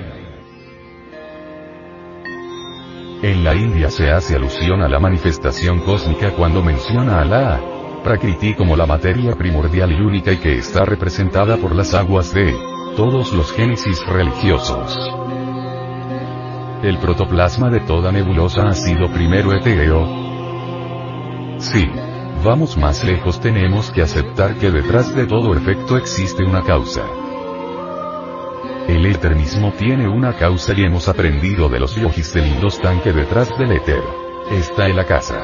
En 3.21 3.43
la 3.43 3.53
India 3.53 3.91
se 3.91 4.09
hace 4.09 4.35
alusión 4.35 4.81
a 4.81 4.89
la 4.89 4.99
manifestación 4.99 5.81
cósmica 5.81 6.31
cuando 6.31 6.63
menciona 6.63 7.21
a 7.21 7.25
la 7.25 7.61
Prakriti 8.03 8.55
como 8.55 8.75
la 8.75 8.87
materia 8.87 9.35
primordial 9.35 9.91
y 9.91 10.01
única 10.01 10.31
y 10.31 10.37
que 10.37 10.55
está 10.55 10.85
representada 10.85 11.57
por 11.57 11.75
las 11.75 11.93
aguas 11.93 12.33
de 12.33 12.51
todos 12.95 13.31
los 13.31 13.53
génesis 13.53 14.03
religiosos. 14.07 14.97
El 16.81 16.97
protoplasma 16.97 17.69
de 17.69 17.81
toda 17.81 18.11
nebulosa 18.11 18.69
ha 18.69 18.73
sido 18.73 19.07
primero 19.11 19.53
etéreo. 19.53 20.20
Sí. 21.61 21.89
Vamos 22.43 22.75
más 22.75 23.03
lejos 23.03 23.39
tenemos 23.39 23.91
que 23.91 24.01
aceptar 24.01 24.55
que 24.55 24.71
detrás 24.71 25.15
de 25.15 25.27
todo 25.27 25.53
efecto 25.55 25.95
existe 25.95 26.43
una 26.43 26.63
causa. 26.63 27.03
El 28.87 29.05
éter 29.05 29.35
mismo 29.35 29.71
tiene 29.73 30.07
una 30.07 30.33
causa 30.33 30.73
y 30.75 30.83
hemos 30.83 31.07
aprendido 31.07 31.69
de 31.69 31.79
los 31.79 31.95
yogis 31.95 32.33
del 32.33 32.45
que 33.03 33.13
detrás 33.13 33.55
del 33.59 33.71
éter 33.73 34.03
está 34.51 34.87
en 34.87 34.95
la 34.97 35.05
casa. 35.05 35.39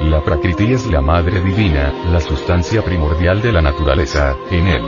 La 0.00 0.22
Prakriti 0.22 0.74
es 0.74 0.86
la 0.86 1.00
madre 1.00 1.40
divina, 1.40 1.92
la 2.12 2.20
sustancia 2.20 2.82
primordial 2.82 3.40
de 3.40 3.52
la 3.52 3.62
naturaleza, 3.62 4.36
en 4.50 4.66
él 4.68 4.84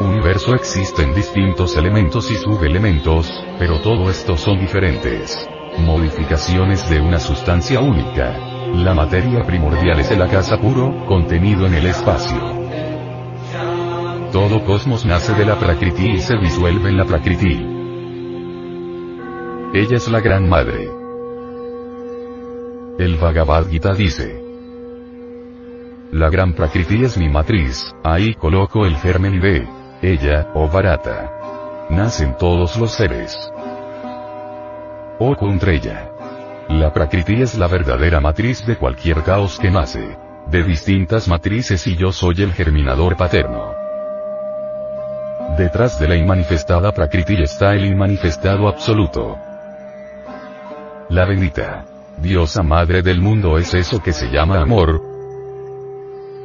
universo 0.00 0.54
existen 0.54 1.14
distintos 1.14 1.76
elementos 1.76 2.30
y 2.30 2.36
subelementos, 2.36 3.32
pero 3.58 3.80
todo 3.80 4.10
esto 4.10 4.36
son 4.36 4.58
diferentes 4.58 5.48
modificaciones 5.78 6.88
de 6.88 7.00
una 7.00 7.18
sustancia 7.18 7.80
única. 7.80 8.45
La 8.74 8.94
materia 8.94 9.44
primordial 9.44 10.00
es 10.00 10.10
el 10.10 10.20
acasa 10.22 10.58
puro, 10.58 11.06
contenido 11.06 11.66
en 11.66 11.74
el 11.74 11.86
espacio. 11.86 12.36
Todo 14.32 14.64
cosmos 14.64 15.06
nace 15.06 15.34
de 15.34 15.44
la 15.44 15.58
Prakriti 15.58 16.12
y 16.12 16.18
se 16.18 16.36
disuelve 16.36 16.90
en 16.90 16.96
la 16.96 17.04
Prakriti. 17.04 17.66
Ella 19.72 19.96
es 19.96 20.08
la 20.08 20.20
Gran 20.20 20.48
Madre. 20.48 20.90
El 22.98 23.16
Bhagavad 23.16 23.68
Gita 23.68 23.94
dice. 23.94 24.42
La 26.12 26.28
Gran 26.28 26.54
Prakriti 26.54 27.04
es 27.04 27.16
mi 27.16 27.28
matriz, 27.28 27.94
ahí 28.02 28.34
coloco 28.34 28.84
el 28.84 28.96
germen 28.96 29.34
y 29.34 29.38
de 29.38 29.68
ella, 30.02 30.50
oh 30.54 30.68
barata. 30.68 31.86
Nacen 31.90 32.36
todos 32.36 32.76
los 32.76 32.92
seres. 32.92 33.50
Oh 35.18 35.34
ella. 35.40 36.15
La 36.68 36.92
Prakriti 36.92 37.42
es 37.42 37.56
la 37.56 37.68
verdadera 37.68 38.20
matriz 38.20 38.66
de 38.66 38.76
cualquier 38.76 39.22
caos 39.22 39.58
que 39.58 39.70
nace. 39.70 40.16
De 40.50 40.64
distintas 40.64 41.28
matrices 41.28 41.86
y 41.86 41.96
yo 41.96 42.10
soy 42.10 42.42
el 42.42 42.52
germinador 42.52 43.16
paterno. 43.16 43.72
Detrás 45.56 46.00
de 46.00 46.08
la 46.08 46.16
inmanifestada 46.16 46.92
Prakriti 46.92 47.40
está 47.40 47.74
el 47.74 47.86
inmanifestado 47.86 48.66
absoluto. 48.66 49.36
La 51.08 51.24
bendita. 51.24 51.84
Diosa 52.18 52.62
madre 52.64 53.02
del 53.02 53.20
mundo 53.20 53.58
es 53.58 53.72
eso 53.72 54.02
que 54.02 54.12
se 54.12 54.26
llama 54.28 54.60
amor. 54.60 55.00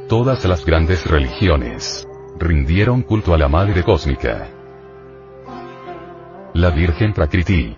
Todas 0.08 0.44
las 0.44 0.64
grandes 0.64 1.04
religiones 1.04 2.06
rindieron 2.38 3.02
culto 3.02 3.34
a 3.34 3.38
la 3.38 3.48
Madre 3.48 3.82
Cósmica. 3.82 4.46
La 6.54 6.70
Virgen 6.70 7.12
Prakriti. 7.12 7.76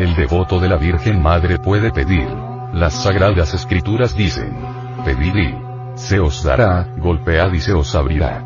El 0.00 0.16
devoto 0.16 0.58
de 0.58 0.66
la 0.66 0.78
Virgen 0.78 1.20
Madre 1.20 1.58
puede 1.58 1.90
pedir. 1.90 2.26
Las 2.72 3.02
sagradas 3.02 3.52
escrituras 3.52 4.16
dicen. 4.16 4.56
pedid 5.04 5.36
y 5.36 5.54
se 5.94 6.18
os 6.18 6.42
dará, 6.42 6.88
golpead 6.96 7.52
y 7.52 7.60
se 7.60 7.74
os 7.74 7.94
abrirá. 7.94 8.42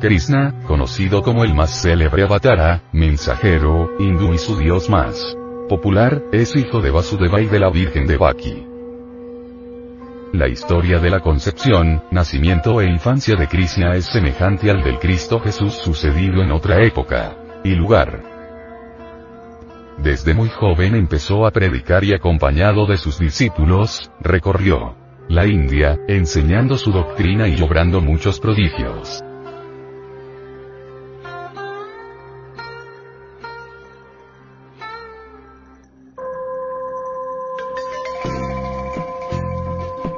Krishna, 0.00 0.52
conocido 0.66 1.22
como 1.22 1.44
el 1.44 1.54
más 1.54 1.70
célebre 1.70 2.24
avatara, 2.24 2.82
mensajero, 2.90 3.90
hindú 4.00 4.34
y 4.34 4.38
su 4.38 4.56
dios 4.56 4.90
más 4.90 5.36
popular, 5.68 6.20
es 6.32 6.56
hijo 6.56 6.80
de 6.80 6.90
Vasudeva 6.90 7.40
y 7.40 7.46
de 7.46 7.60
la 7.60 7.70
Virgen 7.70 8.08
de 8.08 8.16
Baki. 8.16 8.66
La 10.32 10.48
historia 10.48 10.98
de 10.98 11.10
la 11.10 11.20
concepción, 11.20 12.02
nacimiento 12.10 12.80
e 12.80 12.90
infancia 12.90 13.36
de 13.36 13.46
Krishna 13.46 13.94
es 13.94 14.06
semejante 14.06 14.68
al 14.68 14.82
del 14.82 14.98
Cristo 14.98 15.38
Jesús 15.38 15.74
sucedido 15.74 16.42
en 16.42 16.50
otra 16.50 16.82
época 16.82 17.36
y 17.62 17.76
lugar. 17.76 18.35
Desde 19.98 20.34
muy 20.34 20.48
joven 20.48 20.94
empezó 20.94 21.46
a 21.46 21.50
predicar 21.50 22.04
y 22.04 22.12
acompañado 22.12 22.86
de 22.86 22.98
sus 22.98 23.18
discípulos, 23.18 24.10
recorrió 24.20 24.94
la 25.28 25.46
India, 25.46 25.98
enseñando 26.06 26.78
su 26.78 26.92
doctrina 26.92 27.48
y 27.48 27.60
obrando 27.60 28.00
muchos 28.00 28.38
prodigios. 28.38 29.22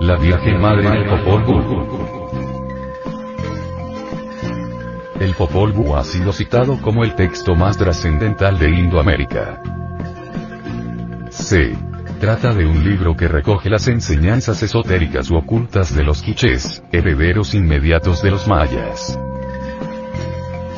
La 0.01 0.17
Virgen 0.17 0.61
Madre 0.61 0.91
del 0.91 2.18
El 5.21 5.35
Popol 5.35 5.73
Vuh 5.73 5.97
ha 5.97 6.05
sido 6.05 6.33
citado 6.33 6.81
como 6.81 7.03
el 7.03 7.17
texto 7.17 7.57
más 7.57 7.77
trascendental 7.77 8.57
de 8.57 8.71
Indoamérica. 8.71 9.61
Se 11.31 11.77
trata 12.21 12.55
de 12.55 12.65
un 12.67 12.85
libro 12.85 13.17
que 13.17 13.27
recoge 13.27 13.69
las 13.69 13.89
enseñanzas 13.89 14.63
esotéricas 14.63 15.29
u 15.31 15.37
ocultas 15.37 15.93
de 15.97 16.05
los 16.05 16.23
quichés, 16.23 16.85
herederos 16.93 17.55
inmediatos 17.55 18.23
de 18.23 18.31
los 18.31 18.47
mayas. 18.47 19.19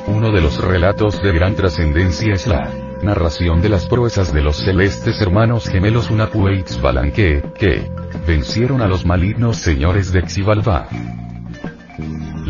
Uno 0.07 0.33
de 0.33 0.41
los 0.41 0.59
relatos 0.63 1.23
de 1.23 1.33
gran 1.33 1.55
trascendencia 1.55 2.33
es 2.33 2.47
la 2.47 2.71
narración 3.03 3.61
de 3.61 3.69
las 3.69 3.87
proezas 3.87 4.33
de 4.33 4.41
los 4.41 4.57
celestes 4.57 5.21
hermanos 5.21 5.69
gemelos 5.69 6.11
Unapu 6.11 6.49
e 6.49 6.61
Ixbalanque, 6.61 7.43
que 7.59 7.91
vencieron 8.27 8.81
a 8.81 8.89
los 8.89 9.05
malignos 9.05 9.59
señores 9.59 10.13
de 10.13 10.23
Xibalbá. 10.27 10.89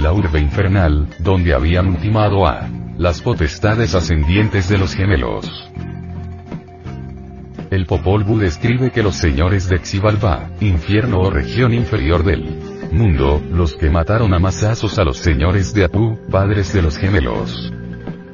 La 0.00 0.14
urbe 0.14 0.40
infernal, 0.40 1.08
donde 1.18 1.52
habían 1.52 1.88
ultimado 1.88 2.46
a 2.46 2.66
las 2.96 3.20
potestades 3.20 3.94
ascendientes 3.94 4.66
de 4.70 4.78
los 4.78 4.94
gemelos. 4.94 5.70
El 7.70 7.84
Popol 7.84 8.24
Vuh 8.24 8.38
describe 8.38 8.92
que 8.92 9.02
los 9.02 9.16
señores 9.16 9.68
de 9.68 9.78
Xibalbá, 9.78 10.48
infierno 10.60 11.20
o 11.20 11.30
región 11.30 11.74
inferior 11.74 12.24
del 12.24 12.48
mundo, 12.90 13.42
los 13.52 13.74
que 13.74 13.90
mataron 13.90 14.32
a 14.32 14.38
masazos 14.38 14.98
a 14.98 15.04
los 15.04 15.18
señores 15.18 15.74
de 15.74 15.84
Apu, 15.84 16.18
padres 16.30 16.72
de 16.72 16.80
los 16.80 16.96
gemelos. 16.96 17.70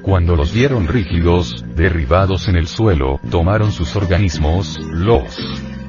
Cuando 0.03 0.37
los 0.37 0.55
vieron 0.55 0.87
rígidos, 0.87 1.65
derribados 1.75 2.47
en 2.47 2.55
el 2.55 2.69
suelo, 2.69 3.19
tomaron 3.29 3.73
sus 3.73 3.97
organismos, 3.97 4.79
los 4.85 5.37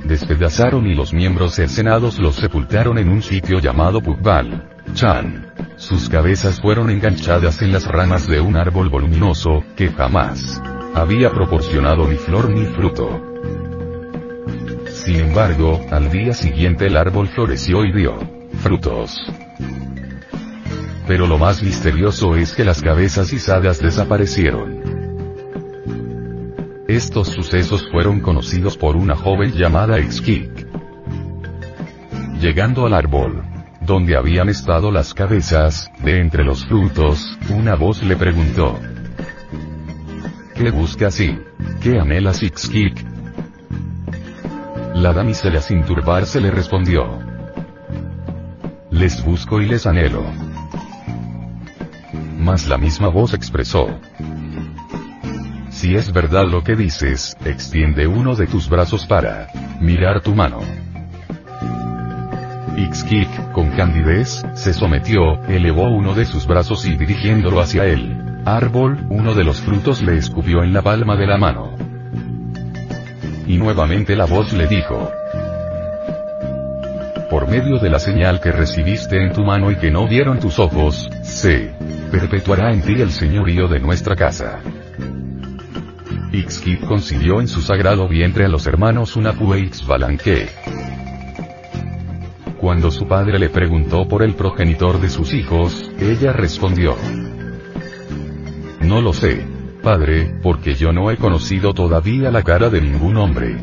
despedazaron 0.05 0.87
y 0.87 0.95
los 0.95 1.13
miembros 1.13 1.53
cercenados 1.53 2.17
los 2.17 2.35
sepultaron 2.35 2.97
en 2.97 3.09
un 3.09 3.21
sitio 3.21 3.59
llamado 3.59 4.01
Pukbal. 4.01 4.76
Chan. 4.93 5.53
Sus 5.77 6.09
cabezas 6.09 6.59
fueron 6.59 6.89
enganchadas 6.89 7.61
en 7.61 7.71
las 7.71 7.85
ramas 7.85 8.27
de 8.27 8.39
un 8.39 8.55
árbol 8.55 8.89
voluminoso, 8.89 9.63
que 9.75 9.89
jamás 9.89 10.61
había 10.95 11.29
proporcionado 11.29 12.07
ni 12.07 12.15
flor 12.15 12.49
ni 12.49 12.65
fruto. 12.65 13.21
Sin 14.91 15.17
embargo, 15.17 15.85
al 15.91 16.09
día 16.09 16.33
siguiente 16.33 16.87
el 16.87 16.97
árbol 16.97 17.27
floreció 17.27 17.85
y 17.85 17.93
dio 17.93 18.17
frutos. 18.59 19.15
Pero 21.07 21.27
lo 21.27 21.37
más 21.37 21.63
misterioso 21.63 22.35
es 22.35 22.53
que 22.53 22.65
las 22.65 22.81
cabezas 22.81 23.31
izadas 23.31 23.79
desaparecieron. 23.79 24.81
Estos 26.87 27.29
sucesos 27.29 27.87
fueron 27.91 28.19
conocidos 28.21 28.77
por 28.77 28.95
una 28.95 29.15
joven 29.15 29.51
llamada 29.53 29.99
Ixkik. 29.99 30.67
Llegando 32.41 32.85
al 32.85 32.93
árbol, 32.93 33.43
donde 33.87 34.17
habían 34.17 34.49
estado 34.49 34.91
las 34.91 35.13
cabezas, 35.13 35.89
de 36.03 36.19
entre 36.19 36.43
los 36.43 36.65
frutos, 36.65 37.37
una 37.49 37.75
voz 37.75 38.03
le 38.03 38.17
preguntó. 38.17 38.77
¿Qué 40.55 40.71
buscas 40.71 41.17
y 41.21 41.39
qué 41.81 41.97
anhelas 41.97 42.43
Ixkik? 42.43 43.05
La 44.93 45.13
damisela 45.13 45.61
sin 45.61 45.85
turbarse 45.85 46.41
le 46.41 46.51
respondió. 46.51 47.17
Les 48.91 49.23
busco 49.23 49.61
y 49.61 49.67
les 49.67 49.87
anhelo. 49.87 50.25
Mas 52.37 52.67
la 52.67 52.77
misma 52.77 53.07
voz 53.07 53.33
expresó. 53.33 53.87
Si 55.69 55.95
es 55.95 56.11
verdad 56.11 56.45
lo 56.45 56.61
que 56.61 56.75
dices, 56.75 57.37
extiende 57.45 58.05
uno 58.05 58.35
de 58.35 58.47
tus 58.47 58.67
brazos 58.67 59.05
para 59.05 59.47
mirar 59.79 60.19
tu 60.21 60.35
mano. 60.35 60.59
Ixkik, 62.77 63.53
con 63.53 63.71
candidez, 63.71 64.45
se 64.53 64.71
sometió, 64.71 65.43
elevó 65.45 65.89
uno 65.89 66.13
de 66.13 66.25
sus 66.25 66.45
brazos 66.45 66.85
y 66.85 66.95
dirigiéndolo 66.95 67.59
hacia 67.59 67.85
él. 67.85 68.41
Árbol, 68.45 69.03
uno 69.09 69.33
de 69.33 69.43
los 69.43 69.59
frutos 69.61 70.03
le 70.03 70.15
escupió 70.15 70.63
en 70.63 70.73
la 70.73 70.83
palma 70.83 71.15
de 71.15 71.25
la 71.25 71.37
mano. 71.37 71.75
Y 73.47 73.57
nuevamente 73.57 74.15
la 74.15 74.25
voz 74.25 74.53
le 74.53 74.67
dijo. 74.67 75.11
Por 77.31 77.49
medio 77.49 77.79
de 77.79 77.89
la 77.89 77.97
señal 77.97 78.39
que 78.39 78.51
recibiste 78.51 79.23
en 79.23 79.33
tu 79.33 79.43
mano 79.43 79.71
y 79.71 79.77
que 79.77 79.89
no 79.89 80.07
vieron 80.07 80.39
tus 80.39 80.59
ojos, 80.59 81.09
se 81.23 81.73
perpetuará 82.11 82.71
en 82.71 82.83
ti 82.83 82.93
el 83.01 83.09
señorío 83.09 83.67
de 83.67 83.79
nuestra 83.79 84.15
casa. 84.15 84.59
Ixkip 86.31 86.85
concibió 86.85 87.41
en 87.41 87.47
su 87.47 87.61
sagrado 87.61 88.07
vientre 88.07 88.45
a 88.45 88.49
los 88.49 88.67
hermanos 88.67 89.15
Unapu 89.15 89.55
e 89.55 89.61
Ixbalanque. 89.61 90.47
Cuando 92.59 92.91
su 92.91 93.07
padre 93.07 93.39
le 93.39 93.49
preguntó 93.49 94.07
por 94.07 94.23
el 94.23 94.35
progenitor 94.35 94.99
de 94.99 95.09
sus 95.09 95.33
hijos, 95.33 95.91
ella 95.99 96.33
respondió. 96.33 96.95
No 98.81 99.01
lo 99.01 99.13
sé, 99.13 99.45
padre, 99.83 100.39
porque 100.41 100.75
yo 100.75 100.91
no 100.91 101.11
he 101.11 101.17
conocido 101.17 101.73
todavía 101.73 102.31
la 102.31 102.43
cara 102.43 102.69
de 102.69 102.81
ningún 102.81 103.17
hombre. 103.17 103.57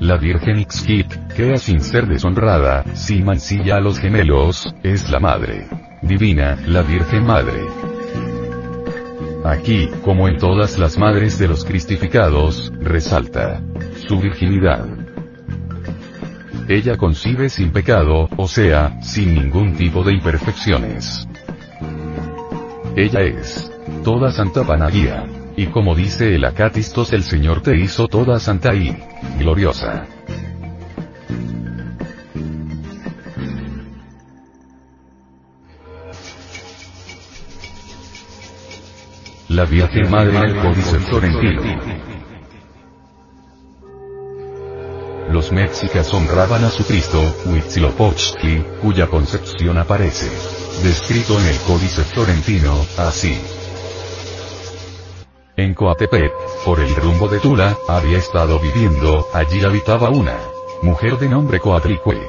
La 0.00 0.16
Virgen 0.16 0.58
Ixkip, 0.58 1.12
que 1.34 1.56
sin 1.58 1.80
ser 1.80 2.06
deshonrada, 2.06 2.84
si 2.94 3.22
mancilla 3.22 3.76
a 3.76 3.80
los 3.80 3.98
gemelos, 3.98 4.74
es 4.82 5.10
la 5.10 5.20
madre 5.20 5.68
divina, 6.02 6.58
la 6.66 6.82
Virgen 6.82 7.24
Madre. 7.24 7.62
Aquí, 9.44 9.88
como 10.04 10.28
en 10.28 10.36
todas 10.36 10.78
las 10.78 10.98
madres 10.98 11.38
de 11.38 11.48
los 11.48 11.64
cristificados, 11.64 12.72
resalta 12.80 13.62
su 14.06 14.20
virginidad. 14.20 15.01
Ella 16.68 16.96
concibe 16.96 17.48
sin 17.48 17.72
pecado, 17.72 18.28
o 18.36 18.46
sea, 18.46 19.00
sin 19.02 19.34
ningún 19.34 19.74
tipo 19.76 20.04
de 20.04 20.12
imperfecciones. 20.12 21.26
Ella 22.96 23.20
es 23.20 23.70
toda 24.04 24.30
santa 24.30 24.64
Panagia. 24.64 25.24
Y 25.56 25.66
como 25.66 25.94
dice 25.94 26.34
el 26.34 26.44
Acatistos 26.44 27.12
el 27.12 27.24
Señor 27.24 27.62
te 27.62 27.76
hizo 27.76 28.08
toda 28.08 28.38
santa 28.38 28.74
y 28.74 28.96
gloriosa. 29.38 30.06
La 39.48 39.64
Virgen 39.66 40.10
Madre 40.10 40.40
del 40.40 40.56
Códice 40.56 40.98
Florentino. 41.00 42.11
Los 45.42 45.50
mexicas 45.50 46.14
honraban 46.14 46.62
a 46.62 46.70
su 46.70 46.84
Cristo, 46.84 47.20
Huitzilopochtli, 47.46 48.64
cuya 48.80 49.08
concepción 49.08 49.76
aparece 49.76 50.30
descrito 50.84 51.36
en 51.36 51.48
el 51.48 51.58
Códice 51.66 52.04
Florentino, 52.04 52.72
así. 52.96 53.36
En 55.56 55.74
Coatepec, 55.74 56.32
por 56.64 56.78
el 56.78 56.94
rumbo 56.94 57.26
de 57.26 57.40
Tula, 57.40 57.76
había 57.88 58.18
estado 58.18 58.60
viviendo, 58.60 59.26
allí 59.34 59.64
habitaba 59.64 60.10
una 60.10 60.38
mujer 60.82 61.18
de 61.18 61.28
nombre 61.28 61.58
Coatlicue. 61.58 62.22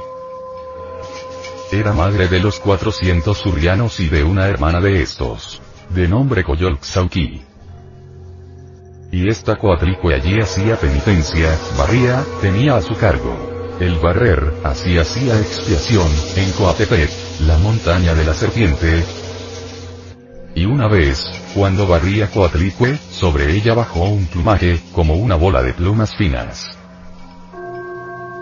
Era 1.70 1.92
madre 1.92 2.26
de 2.26 2.40
los 2.40 2.58
400 2.58 3.38
surrianos 3.38 4.00
y 4.00 4.08
de 4.08 4.24
una 4.24 4.48
hermana 4.48 4.80
de 4.80 5.02
estos 5.02 5.62
de 5.88 6.08
nombre 6.08 6.42
Coyolxauqui. 6.42 7.53
Y 9.14 9.28
esta 9.28 9.54
cuatlicue 9.54 10.12
allí 10.12 10.40
hacía 10.40 10.74
penitencia, 10.74 11.56
barría, 11.78 12.24
tenía 12.40 12.74
a 12.74 12.82
su 12.82 12.96
cargo. 12.96 13.76
El 13.78 13.94
barrer, 14.00 14.54
así 14.64 14.98
hacía 14.98 15.38
expiación, 15.38 16.08
en 16.34 16.50
Coatepec, 16.50 17.08
la 17.46 17.56
montaña 17.58 18.12
de 18.16 18.24
la 18.24 18.34
serpiente. 18.34 19.04
Y 20.56 20.64
una 20.64 20.88
vez, 20.88 21.30
cuando 21.54 21.86
barría 21.86 22.28
Coatlicue, 22.28 22.98
sobre 23.12 23.52
ella 23.52 23.74
bajó 23.74 24.02
un 24.02 24.26
plumaje, 24.26 24.80
como 24.92 25.14
una 25.14 25.36
bola 25.36 25.62
de 25.62 25.74
plumas 25.74 26.16
finas. 26.16 26.76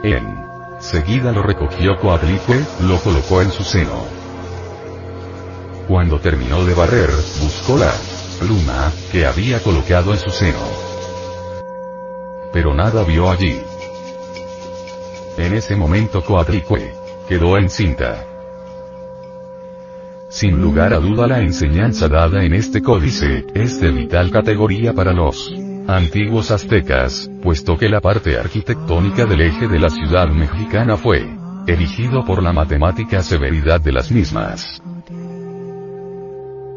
En 0.03 0.25
Seguida 0.81 1.33
lo 1.33 1.43
recogió 1.43 1.99
Coatlicue, 2.01 2.65
lo 2.89 2.99
colocó 3.01 3.43
en 3.43 3.53
su 3.53 3.63
seno. 3.63 4.07
Cuando 5.87 6.19
terminó 6.19 6.65
de 6.65 6.73
barrer, 6.73 7.11
buscó 7.43 7.77
la 7.77 7.93
pluma, 8.43 8.93
que 9.13 9.25
había 9.25 9.61
colocado 9.61 10.13
en 10.13 10.19
su 10.19 10.31
seno. 10.31 10.59
Pero 12.53 12.75
nada 12.75 13.05
vio 13.05 13.31
allí. 13.31 13.61
En 15.39 15.55
ese 15.55 15.77
momento 15.77 16.23
Coatlicue 16.23 16.93
quedó 17.29 17.57
encinta. 17.57 18.27
Sin 20.29 20.61
lugar 20.61 20.93
a 20.93 20.99
duda 20.99 21.27
la 21.29 21.41
enseñanza 21.41 22.09
dada 22.09 22.43
en 22.43 22.55
este 22.55 22.83
códice, 22.83 23.45
es 23.55 23.81
de 23.81 23.91
vital 23.91 24.31
categoría 24.31 24.93
para 24.93 25.13
los 25.13 25.55
antiguos 25.87 26.51
aztecas, 26.51 27.31
puesto 27.43 27.77
que 27.77 27.89
la 27.89 28.01
parte 28.01 28.39
arquitectónica 28.39 29.25
del 29.25 29.43
eje 29.43 29.69
de 29.69 29.79
la 29.79 29.91
ciudad 29.91 30.29
mexicana 30.29 30.97
fue 30.97 31.29
erigido 31.67 32.25
por 32.25 32.43
la 32.43 32.53
matemática 32.53 33.23
severidad 33.23 33.81
de 33.81 33.93
las 33.93 34.11
mismas. 34.11 34.83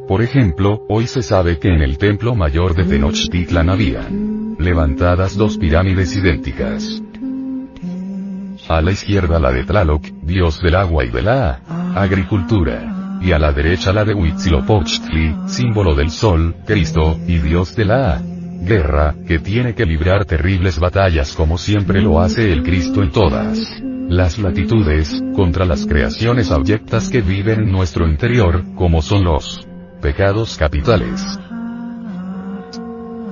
Por 0.07 0.21
ejemplo, 0.21 0.85
hoy 0.87 1.07
se 1.07 1.23
sabe 1.23 1.57
que 1.57 1.69
en 1.69 1.81
el 1.81 1.97
templo 1.97 2.35
mayor 2.35 2.75
de 2.75 2.83
Tenochtitlan 2.83 3.71
habían 3.71 4.55
levantadas 4.59 5.35
dos 5.35 5.57
pirámides 5.57 6.15
idénticas. 6.15 7.01
A 8.69 8.81
la 8.81 8.91
izquierda 8.91 9.39
la 9.39 9.51
de 9.51 9.63
Tlaloc, 9.63 10.03
dios 10.21 10.61
del 10.61 10.75
agua 10.75 11.05
y 11.05 11.09
de 11.09 11.23
la 11.23 11.59
agricultura. 11.95 13.19
Y 13.19 13.31
a 13.31 13.39
la 13.39 13.51
derecha 13.51 13.93
la 13.93 14.05
de 14.05 14.13
Huitzilopochtli, 14.13 15.35
símbolo 15.47 15.95
del 15.95 16.11
sol, 16.11 16.55
Cristo, 16.67 17.17
y 17.25 17.39
dios 17.39 17.75
de 17.75 17.85
la 17.85 18.21
guerra, 18.61 19.15
que 19.27 19.39
tiene 19.39 19.73
que 19.73 19.85
librar 19.85 20.25
terribles 20.25 20.79
batallas 20.79 21.33
como 21.33 21.57
siempre 21.57 22.01
lo 22.01 22.19
hace 22.19 22.51
el 22.51 22.61
Cristo 22.61 23.01
en 23.01 23.11
todas 23.11 23.81
las 24.07 24.37
latitudes, 24.37 25.23
contra 25.35 25.65
las 25.65 25.87
creaciones 25.87 26.51
abyectas 26.51 27.09
que 27.09 27.21
viven 27.21 27.61
en 27.61 27.71
nuestro 27.71 28.07
interior, 28.07 28.63
como 28.75 29.01
son 29.01 29.23
los 29.23 29.67
pecados 30.01 30.57
capitales. 30.57 31.21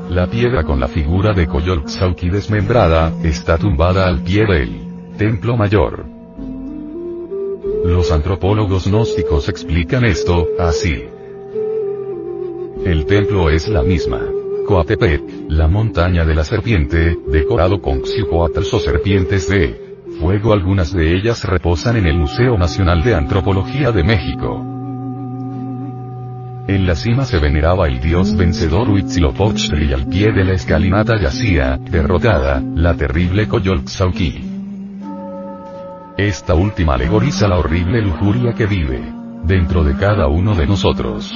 La 0.10 0.28
piedra 0.28 0.64
con 0.64 0.80
la 0.80 0.88
figura 0.88 1.34
de 1.34 1.48
Coyolxauqui 1.48 2.30
desmembrada, 2.30 3.14
está 3.24 3.58
tumbada 3.58 4.08
al 4.08 4.22
pie 4.24 4.46
del 4.46 5.16
templo 5.18 5.58
mayor. 5.58 6.06
Los 7.86 8.12
antropólogos 8.12 8.88
gnósticos 8.88 9.50
explican 9.50 10.06
esto, 10.06 10.48
así. 10.60 11.06
El 12.86 13.06
templo 13.06 13.50
es 13.50 13.68
la 13.68 13.82
misma. 13.82 14.22
Coatepec, 14.68 15.22
la 15.50 15.68
montaña 15.68 16.26
de 16.26 16.36
la 16.36 16.44
serpiente, 16.44 17.18
decorado 17.28 17.82
con 17.82 18.06
xiucoatls 18.06 18.74
o 18.74 18.80
serpientes 18.80 19.50
de 19.50 19.98
fuego 20.20 20.54
algunas 20.54 20.94
de 20.94 21.16
ellas 21.16 21.44
reposan 21.44 21.98
en 21.98 22.06
el 22.06 22.18
Museo 22.18 22.58
Nacional 22.58 23.04
de 23.04 23.16
Antropología 23.16 23.92
de 23.92 24.04
México. 24.04 24.73
En 26.66 26.88
la 26.88 26.96
cima 26.96 27.26
se 27.26 27.40
veneraba 27.40 27.88
el 27.88 28.00
dios 28.00 28.38
vencedor 28.38 28.90
Huitzilopochtli 28.90 29.90
y 29.90 29.94
al 29.94 30.08
pie 30.08 30.32
de 30.32 30.46
la 30.46 30.54
escalinata 30.54 31.20
yacía, 31.20 31.78
derrotada, 31.78 32.64
la 32.76 32.94
terrible 32.94 33.50
Coyolxauqui. 33.50 34.42
Esta 36.18 36.54
última 36.54 36.94
alegoriza 36.94 37.50
la 37.50 37.58
horrible 37.58 38.02
lujuria 38.02 38.54
que 38.54 38.66
vive 38.66 39.02
dentro 39.44 39.84
de 39.84 39.96
cada 39.96 40.28
uno 40.28 40.56
de 40.56 40.66
nosotros. 40.66 41.30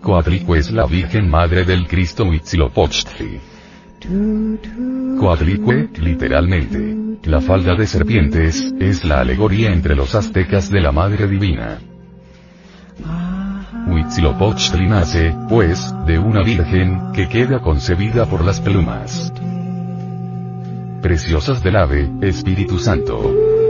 Coatlicue 0.00 0.58
es 0.58 0.70
la 0.70 0.86
Virgen 0.86 1.28
Madre 1.28 1.64
del 1.64 1.86
Cristo 1.86 2.24
Huitzilopochtli. 2.24 3.38
Coatlicue, 5.20 5.90
literalmente, 5.98 7.18
la 7.24 7.40
falda 7.42 7.74
de 7.74 7.86
serpientes, 7.86 8.74
es 8.80 9.04
la 9.04 9.20
alegoría 9.20 9.72
entre 9.72 9.94
los 9.94 10.14
aztecas 10.14 10.70
de 10.70 10.80
la 10.80 10.90
Madre 10.90 11.28
Divina. 11.28 11.78
Huitzilopochtli 13.86 14.88
nace, 14.88 15.36
pues, 15.48 15.94
de 16.06 16.18
una 16.18 16.42
virgen, 16.42 17.12
que 17.12 17.28
queda 17.28 17.60
concebida 17.60 18.26
por 18.26 18.44
las 18.44 18.60
plumas 18.60 19.32
preciosas 21.02 21.62
del 21.62 21.76
ave, 21.76 22.10
Espíritu 22.22 22.78
Santo. 22.78 23.61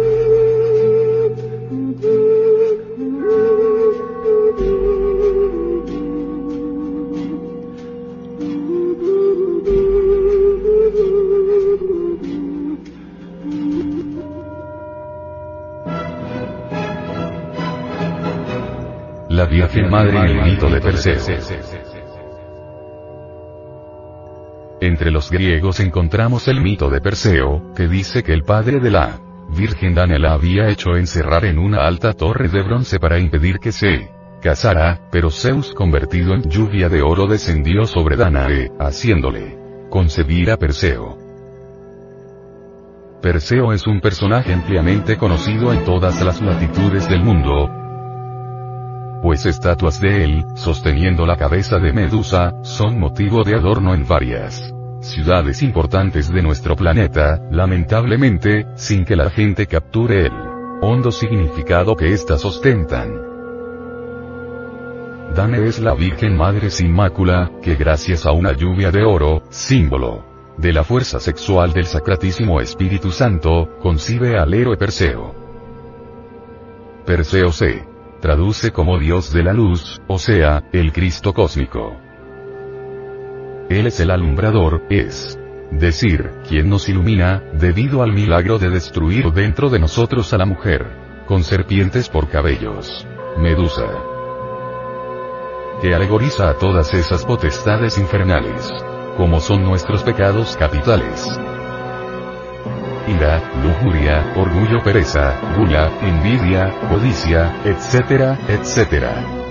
Madre 19.81 20.19
en 20.19 20.27
el 20.27 20.43
mito 20.43 20.69
de 20.69 20.81
Perseo. 20.81 21.19
Entre 24.83 25.11
los 25.11 25.31
griegos 25.31 25.81
encontramos 25.81 26.47
el 26.49 26.61
mito 26.61 26.91
de 26.91 27.01
Perseo, 27.01 27.73
que 27.75 27.89
dice 27.89 28.23
que 28.23 28.35
el 28.35 28.43
padre 28.43 28.81
de 28.81 28.91
la 28.91 29.19
Virgen 29.49 29.95
Dana 29.95 30.19
la 30.19 30.35
había 30.35 30.69
hecho 30.69 30.97
encerrar 30.97 31.47
en 31.47 31.59
una 31.59 31.87
alta 31.87 32.13
torre 32.13 32.49
de 32.49 32.63
bronce 32.63 33.01
para 33.01 33.19
impedir 33.19 33.61
que 33.61 33.73
se 33.73 34.11
casara, 34.43 35.09
pero 35.11 35.31
Zeus 35.31 35.73
convertido 35.73 36.35
en 36.35 36.43
lluvia 36.51 36.89
de 36.89 37.01
oro 37.01 37.27
descendió 37.27 37.87
sobre 37.87 38.17
Danae, 38.17 38.73
haciéndole 38.79 39.57
concebir 39.89 40.51
a 40.51 40.59
Perseo. 40.59 41.17
Perseo 43.23 43.73
es 43.73 43.87
un 43.87 44.01
personaje 44.01 44.53
ampliamente 44.53 45.17
conocido 45.17 45.73
en 45.73 45.85
todas 45.85 46.21
las 46.23 46.43
latitudes 46.43 47.09
del 47.09 47.23
mundo, 47.23 47.82
pues 49.23 49.47
estatuas 49.47 50.01
de 50.01 50.25
él, 50.25 50.45
sosteniendo 50.57 51.25
la 51.25 51.37
cabeza 51.37 51.79
de 51.79 51.93
Medusa, 51.93 52.53
son 52.63 52.99
motivo 52.99 53.45
de 53.45 53.55
adorno 53.55 53.95
en 53.95 54.07
varias 54.07 54.75
ciudades 55.01 55.63
importantes 55.63 56.29
de 56.29 56.43
nuestro 56.43 56.77
planeta, 56.77 57.41
lamentablemente, 57.51 58.67
sin 58.75 59.05
que 59.05 59.17
la 59.17 59.31
gente 59.31 59.67
capture 59.67 60.27
el 60.27 60.33
hondo 60.81 61.13
significado 61.13 61.95
que 61.95 62.13
éstas 62.13 62.45
ostentan. 62.45 63.13
Dane 65.35 65.67
es 65.67 65.79
la 65.79 65.95
Virgen 65.95 66.37
Madre 66.37 66.71
sin 66.71 66.93
mácula, 66.93 67.51
que 67.63 67.77
gracias 67.77 68.27
a 68.27 68.33
una 68.33 68.53
lluvia 68.53 68.91
de 68.91 69.05
oro, 69.05 69.43
símbolo 69.51 70.25
de 70.59 70.73
la 70.73 70.85
fuerza 70.85 71.19
sexual 71.19 71.73
del 71.73 71.87
Sacratísimo 71.87 72.61
Espíritu 72.61 73.11
Santo, 73.11 73.79
concibe 73.81 74.37
al 74.37 74.53
héroe 74.53 74.77
Perseo. 74.77 75.35
Perseo 77.07 77.51
se 77.51 77.92
traduce 78.23 78.71
como 78.71 78.99
Dios 78.99 79.33
de 79.33 79.43
la 79.43 79.53
luz, 79.53 80.01
o 80.07 80.17
sea, 80.17 80.63
el 80.73 80.93
Cristo 80.93 81.35
cósmico. 81.35 81.97
Él 83.69 83.89
es 83.89 83.99
el 83.99 84.13
alumbrador, 84.13 84.85
es 84.89 85.39
decir, 85.73 86.31
quien 86.49 86.71
nos 86.71 86.89
ilumina, 86.89 87.43
debido 87.53 88.03
al 88.03 88.13
milagro 88.13 88.59
de 88.59 88.71
destruir 88.71 89.33
dentro 89.33 89.71
de 89.71 89.81
nosotros 89.81 90.33
a 90.33 90.39
la 90.39 90.47
mujer, 90.47 90.87
con 91.27 91.43
serpientes 91.43 92.09
por 92.09 92.29
cabellos. 92.29 93.07
Medusa. 93.39 93.89
Que 95.81 95.93
alegoriza 95.93 96.49
a 96.49 96.55
todas 96.55 96.95
esas 96.95 97.25
potestades 97.25 97.99
infernales. 97.99 98.73
Como 99.17 99.41
son 99.41 99.65
nuestros 99.65 100.05
pecados 100.05 100.57
capitales 100.57 101.29
ira, 103.09 103.43
lujuria, 103.63 104.33
orgullo, 104.37 104.83
pereza, 104.83 105.41
gula, 105.57 105.91
envidia, 106.03 106.73
codicia, 106.89 107.55
etcétera, 107.65 108.39
etcétera. 108.49 109.43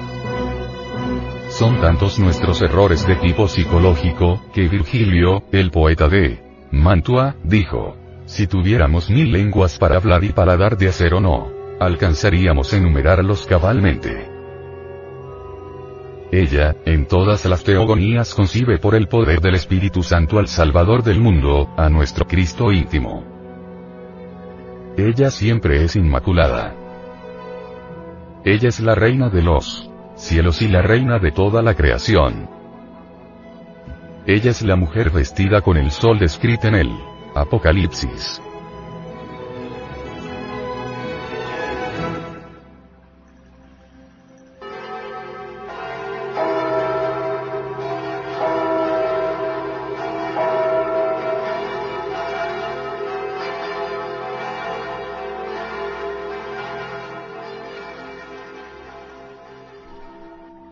Son 1.49 1.81
tantos 1.81 2.17
nuestros 2.17 2.61
errores 2.61 3.05
de 3.05 3.15
tipo 3.17 3.47
psicológico, 3.47 4.41
que 4.53 4.67
Virgilio, 4.67 5.43
el 5.51 5.69
poeta 5.69 6.07
de 6.07 6.41
Mantua, 6.71 7.35
dijo, 7.43 7.97
si 8.25 8.47
tuviéramos 8.47 9.09
mil 9.09 9.31
lenguas 9.31 9.77
para 9.77 9.97
hablar 9.97 10.23
y 10.23 10.29
para 10.29 10.55
dar 10.55 10.77
de 10.77 10.87
hacer 10.87 11.13
o 11.13 11.19
no, 11.19 11.51
alcanzaríamos 11.79 12.71
enumerarlos 12.73 13.45
cabalmente. 13.45 14.29
Ella, 16.31 16.77
en 16.85 17.07
todas 17.07 17.43
las 17.45 17.65
teogonías 17.65 18.33
concibe 18.33 18.77
por 18.77 18.95
el 18.95 19.09
poder 19.09 19.41
del 19.41 19.55
Espíritu 19.55 20.01
Santo 20.01 20.39
al 20.39 20.47
Salvador 20.47 21.03
del 21.03 21.19
mundo, 21.19 21.73
a 21.75 21.89
nuestro 21.89 22.25
Cristo 22.25 22.71
íntimo. 22.71 23.30
Ella 25.03 25.31
siempre 25.31 25.83
es 25.83 25.95
inmaculada. 25.95 26.75
Ella 28.45 28.69
es 28.69 28.79
la 28.81 28.93
reina 28.93 29.29
de 29.29 29.41
los 29.41 29.89
cielos 30.13 30.61
y 30.61 30.67
la 30.67 30.83
reina 30.83 31.17
de 31.17 31.31
toda 31.31 31.63
la 31.63 31.73
creación. 31.73 32.47
Ella 34.27 34.51
es 34.51 34.61
la 34.61 34.75
mujer 34.75 35.09
vestida 35.09 35.61
con 35.61 35.77
el 35.77 35.89
sol 35.89 36.19
descrita 36.19 36.67
en 36.67 36.75
el 36.75 36.91
Apocalipsis. 37.33 38.43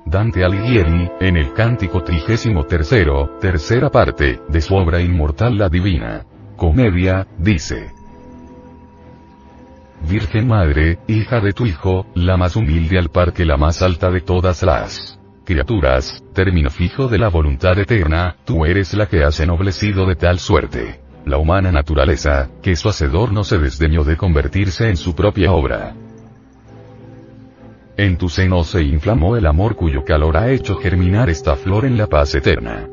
Dante 0.10 0.44
Alighieri, 0.44 1.08
en 1.20 1.38
el 1.38 1.54
cántico 1.54 2.02
trigésimo 2.02 2.64
tercero, 2.64 3.38
tercera 3.40 3.92
parte, 3.92 4.40
de 4.48 4.60
su 4.60 4.76
obra 4.76 5.00
inmortal 5.00 5.56
La 5.56 5.70
Divina 5.70 6.26
Comedia, 6.56 7.28
dice. 7.38 7.92
Virgen 10.10 10.48
Madre, 10.48 10.98
hija 11.08 11.40
de 11.40 11.54
tu 11.54 11.68
Hijo, 11.68 12.08
la 12.16 12.38
más 12.38 12.56
humilde 12.56 12.98
al 12.98 13.10
par 13.10 13.34
que 13.34 13.46
la 13.46 13.56
más 13.56 13.84
alta 13.84 14.10
de 14.10 14.22
todas 14.22 14.64
las 14.64 15.20
criaturas, 15.46 16.24
término 16.34 16.72
fijo 16.72 17.08
de 17.08 17.20
la 17.20 17.30
voluntad 17.30 17.78
eterna, 17.78 18.36
tú 18.46 18.66
eres 18.66 18.94
la 18.96 19.08
que 19.08 19.24
has 19.24 19.40
ennoblecido 19.40 20.08
de 20.08 20.16
tal 20.16 20.40
suerte 20.40 21.02
la 21.26 21.38
humana 21.38 21.72
naturaleza, 21.72 22.50
que 22.64 22.76
su 22.76 22.90
hacedor 22.90 23.32
no 23.32 23.44
se 23.44 23.60
desdeñó 23.60 24.04
de 24.04 24.18
convertirse 24.18 24.90
en 24.90 24.98
su 24.98 25.14
propia 25.14 25.52
obra. 25.52 25.94
En 28.00 28.18
tu 28.18 28.30
seno 28.30 28.64
se 28.64 28.82
inflamó 28.82 29.36
el 29.36 29.46
amor 29.46 29.76
cuyo 29.76 30.06
calor 30.06 30.38
ha 30.38 30.50
hecho 30.52 30.78
germinar 30.78 31.30
esta 31.30 31.58
flor 31.58 31.84
en 31.84 31.98
la 31.98 32.08
paz 32.08 32.34
eterna. 32.34 32.88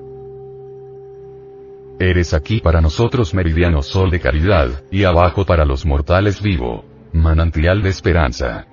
Eres 2.00 2.34
aquí 2.34 2.58
para 2.58 2.80
nosotros 2.80 3.32
meridiano 3.32 3.82
sol 3.82 4.10
de 4.10 4.18
caridad, 4.18 4.82
y 4.90 5.04
abajo 5.04 5.46
para 5.46 5.64
los 5.64 5.86
mortales 5.86 6.42
vivo, 6.42 6.84
manantial 7.12 7.84
de 7.84 7.90
esperanza. 7.90 8.66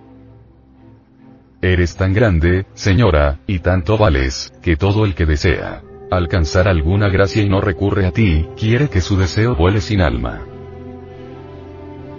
Eres 1.61 1.95
tan 1.95 2.15
grande, 2.15 2.65
Señora, 2.73 3.37
y 3.45 3.59
tanto 3.59 3.99
vales, 3.99 4.51
que 4.63 4.75
todo 4.75 5.05
el 5.05 5.13
que 5.13 5.27
desea 5.27 5.83
alcanzar 6.09 6.67
alguna 6.67 7.09
gracia 7.09 7.43
y 7.43 7.49
no 7.49 7.61
recurre 7.61 8.07
a 8.07 8.11
ti, 8.11 8.47
quiere 8.57 8.89
que 8.89 9.01
su 9.01 9.17
deseo 9.17 9.55
vuele 9.55 9.81
sin 9.81 10.01
alma. 10.01 10.41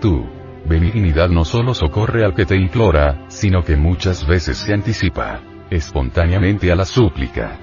Tú, 0.01 0.25
benignidad 0.67 1.29
no 1.29 1.45
solo 1.45 1.75
socorre 1.75 2.25
al 2.25 2.35
que 2.35 2.47
te 2.47 2.57
implora, 2.57 3.27
sino 3.29 3.65
que 3.65 3.77
muchas 3.77 4.27
veces 4.27 4.59
se 4.59 4.73
anticipa, 4.73 5.41
espontáneamente 5.71 6.71
a 6.73 6.77
la 6.77 6.85
súplica. 6.85 7.59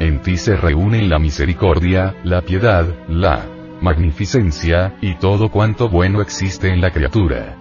En 0.00 0.20
ti 0.22 0.36
se 0.36 0.56
reúnen 0.56 1.08
la 1.08 1.18
misericordia, 1.18 2.14
la 2.24 2.42
piedad, 2.42 2.86
la 3.08 3.46
magnificencia, 3.80 4.96
y 5.00 5.16
todo 5.16 5.50
cuanto 5.50 5.88
bueno 5.88 6.20
existe 6.20 6.68
en 6.72 6.80
la 6.80 6.90
criatura. 6.90 7.56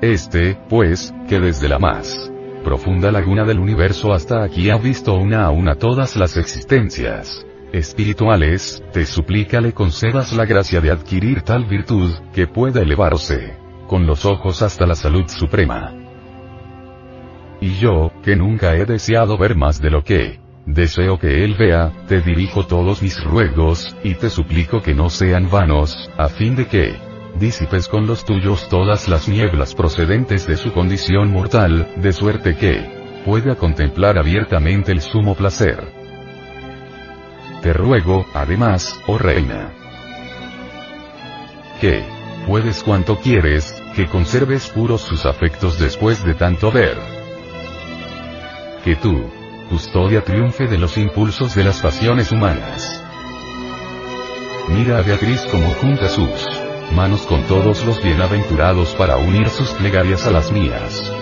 Este, 0.00 0.56
pues, 0.68 1.14
que 1.28 1.38
desde 1.40 1.68
la 1.68 1.78
más 1.78 2.30
profunda 2.64 3.10
laguna 3.10 3.44
del 3.44 3.58
universo 3.58 4.12
hasta 4.12 4.44
aquí 4.44 4.68
ha 4.68 4.76
visto 4.76 5.14
una 5.14 5.46
a 5.46 5.50
una 5.50 5.76
todas 5.76 6.14
las 6.16 6.36
existencias 6.36 7.46
espirituales, 7.72 8.82
te 8.92 9.06
suplica 9.06 9.60
le 9.60 9.72
concedas 9.72 10.32
la 10.32 10.44
gracia 10.44 10.80
de 10.80 10.90
adquirir 10.90 11.42
tal 11.42 11.64
virtud, 11.64 12.12
que 12.32 12.46
pueda 12.46 12.82
elevarse 12.82 13.56
con 13.86 14.06
los 14.06 14.24
ojos 14.24 14.62
hasta 14.62 14.86
la 14.86 14.94
salud 14.94 15.24
suprema. 15.26 15.92
Y 17.60 17.74
yo, 17.78 18.12
que 18.22 18.36
nunca 18.36 18.74
he 18.76 18.84
deseado 18.84 19.36
ver 19.36 19.56
más 19.56 19.80
de 19.80 19.90
lo 19.90 20.04
que 20.04 20.40
deseo 20.64 21.18
que 21.18 21.44
él 21.44 21.54
vea, 21.58 21.92
te 22.06 22.20
dirijo 22.20 22.66
todos 22.66 23.02
mis 23.02 23.22
ruegos, 23.22 23.96
y 24.04 24.14
te 24.14 24.30
suplico 24.30 24.80
que 24.80 24.94
no 24.94 25.10
sean 25.10 25.50
vanos, 25.50 26.10
a 26.16 26.28
fin 26.28 26.54
de 26.56 26.66
que 26.66 26.94
disipes 27.38 27.88
con 27.88 28.06
los 28.06 28.24
tuyos 28.24 28.68
todas 28.68 29.08
las 29.08 29.28
nieblas 29.28 29.74
procedentes 29.74 30.46
de 30.46 30.56
su 30.56 30.72
condición 30.72 31.32
mortal, 31.32 31.88
de 31.96 32.12
suerte 32.12 32.56
que 32.56 33.22
pueda 33.24 33.56
contemplar 33.56 34.18
abiertamente 34.18 34.92
el 34.92 35.00
sumo 35.00 35.34
placer. 35.34 35.99
Te 37.62 37.72
ruego, 37.74 38.26
además, 38.32 38.98
oh 39.06 39.18
reina, 39.18 39.70
que 41.80 42.02
puedes 42.46 42.82
cuanto 42.82 43.18
quieres, 43.18 43.74
que 43.94 44.06
conserves 44.06 44.68
puros 44.70 45.02
sus 45.02 45.26
afectos 45.26 45.78
después 45.78 46.24
de 46.24 46.34
tanto 46.34 46.72
ver. 46.72 46.96
Que 48.82 48.96
tú, 48.96 49.30
custodia 49.68 50.24
triunfe 50.24 50.68
de 50.68 50.78
los 50.78 50.96
impulsos 50.96 51.54
de 51.54 51.64
las 51.64 51.80
pasiones 51.80 52.32
humanas. 52.32 53.04
Mira 54.68 54.98
a 54.98 55.02
Beatriz 55.02 55.42
como 55.50 55.68
junta 55.74 56.08
sus 56.08 56.30
manos 56.92 57.22
con 57.22 57.42
todos 57.44 57.84
los 57.84 58.02
bienaventurados 58.02 58.94
para 58.94 59.16
unir 59.16 59.48
sus 59.48 59.70
plegarias 59.70 60.26
a 60.26 60.30
las 60.30 60.50
mías. 60.50 61.19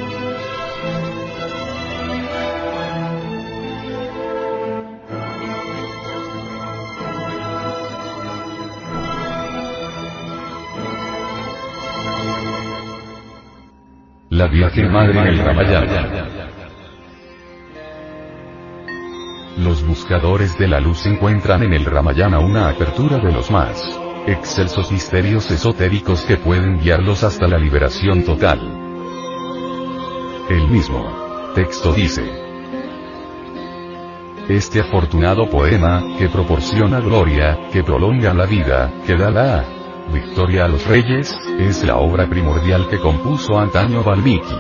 La 14.39 14.47
Virgen 14.47 14.93
Madre 14.93 15.19
en 15.19 15.27
el 15.27 15.39
Ramayana. 15.41 16.29
Los 19.57 19.85
buscadores 19.85 20.57
de 20.57 20.69
la 20.69 20.79
luz 20.79 21.07
encuentran 21.07 21.65
en 21.65 21.73
el 21.73 21.85
Ramayana 21.85 22.39
una 22.39 22.69
apertura 22.69 23.19
de 23.19 23.33
los 23.33 23.51
más 23.51 23.83
excelsos 24.29 24.93
misterios 24.93 25.51
esotéricos 25.51 26.23
que 26.23 26.37
pueden 26.37 26.79
guiarlos 26.79 27.25
hasta 27.25 27.49
la 27.49 27.59
liberación 27.59 28.23
total. 28.23 28.61
El 30.49 30.69
mismo 30.69 31.51
texto 31.57 31.93
dice, 31.93 32.23
este 34.49 34.79
afortunado 34.83 35.51
poema, 35.51 36.01
que 36.17 36.29
proporciona 36.29 37.01
gloria, 37.01 37.59
que 37.73 37.83
prolonga 37.83 38.33
la 38.35 38.47
vida, 38.47 38.93
que 39.05 39.17
da 39.17 39.33
la 39.33 39.78
victoria 40.13 40.65
a 40.65 40.69
los 40.69 40.87
reyes, 40.87 41.37
es 41.59 41.85
la 41.85 41.97
obra 41.97 42.29
primordial 42.29 42.89
que 42.89 42.99
compuso 42.99 43.59
antaño 43.59 44.03
Valmiki. 44.03 44.59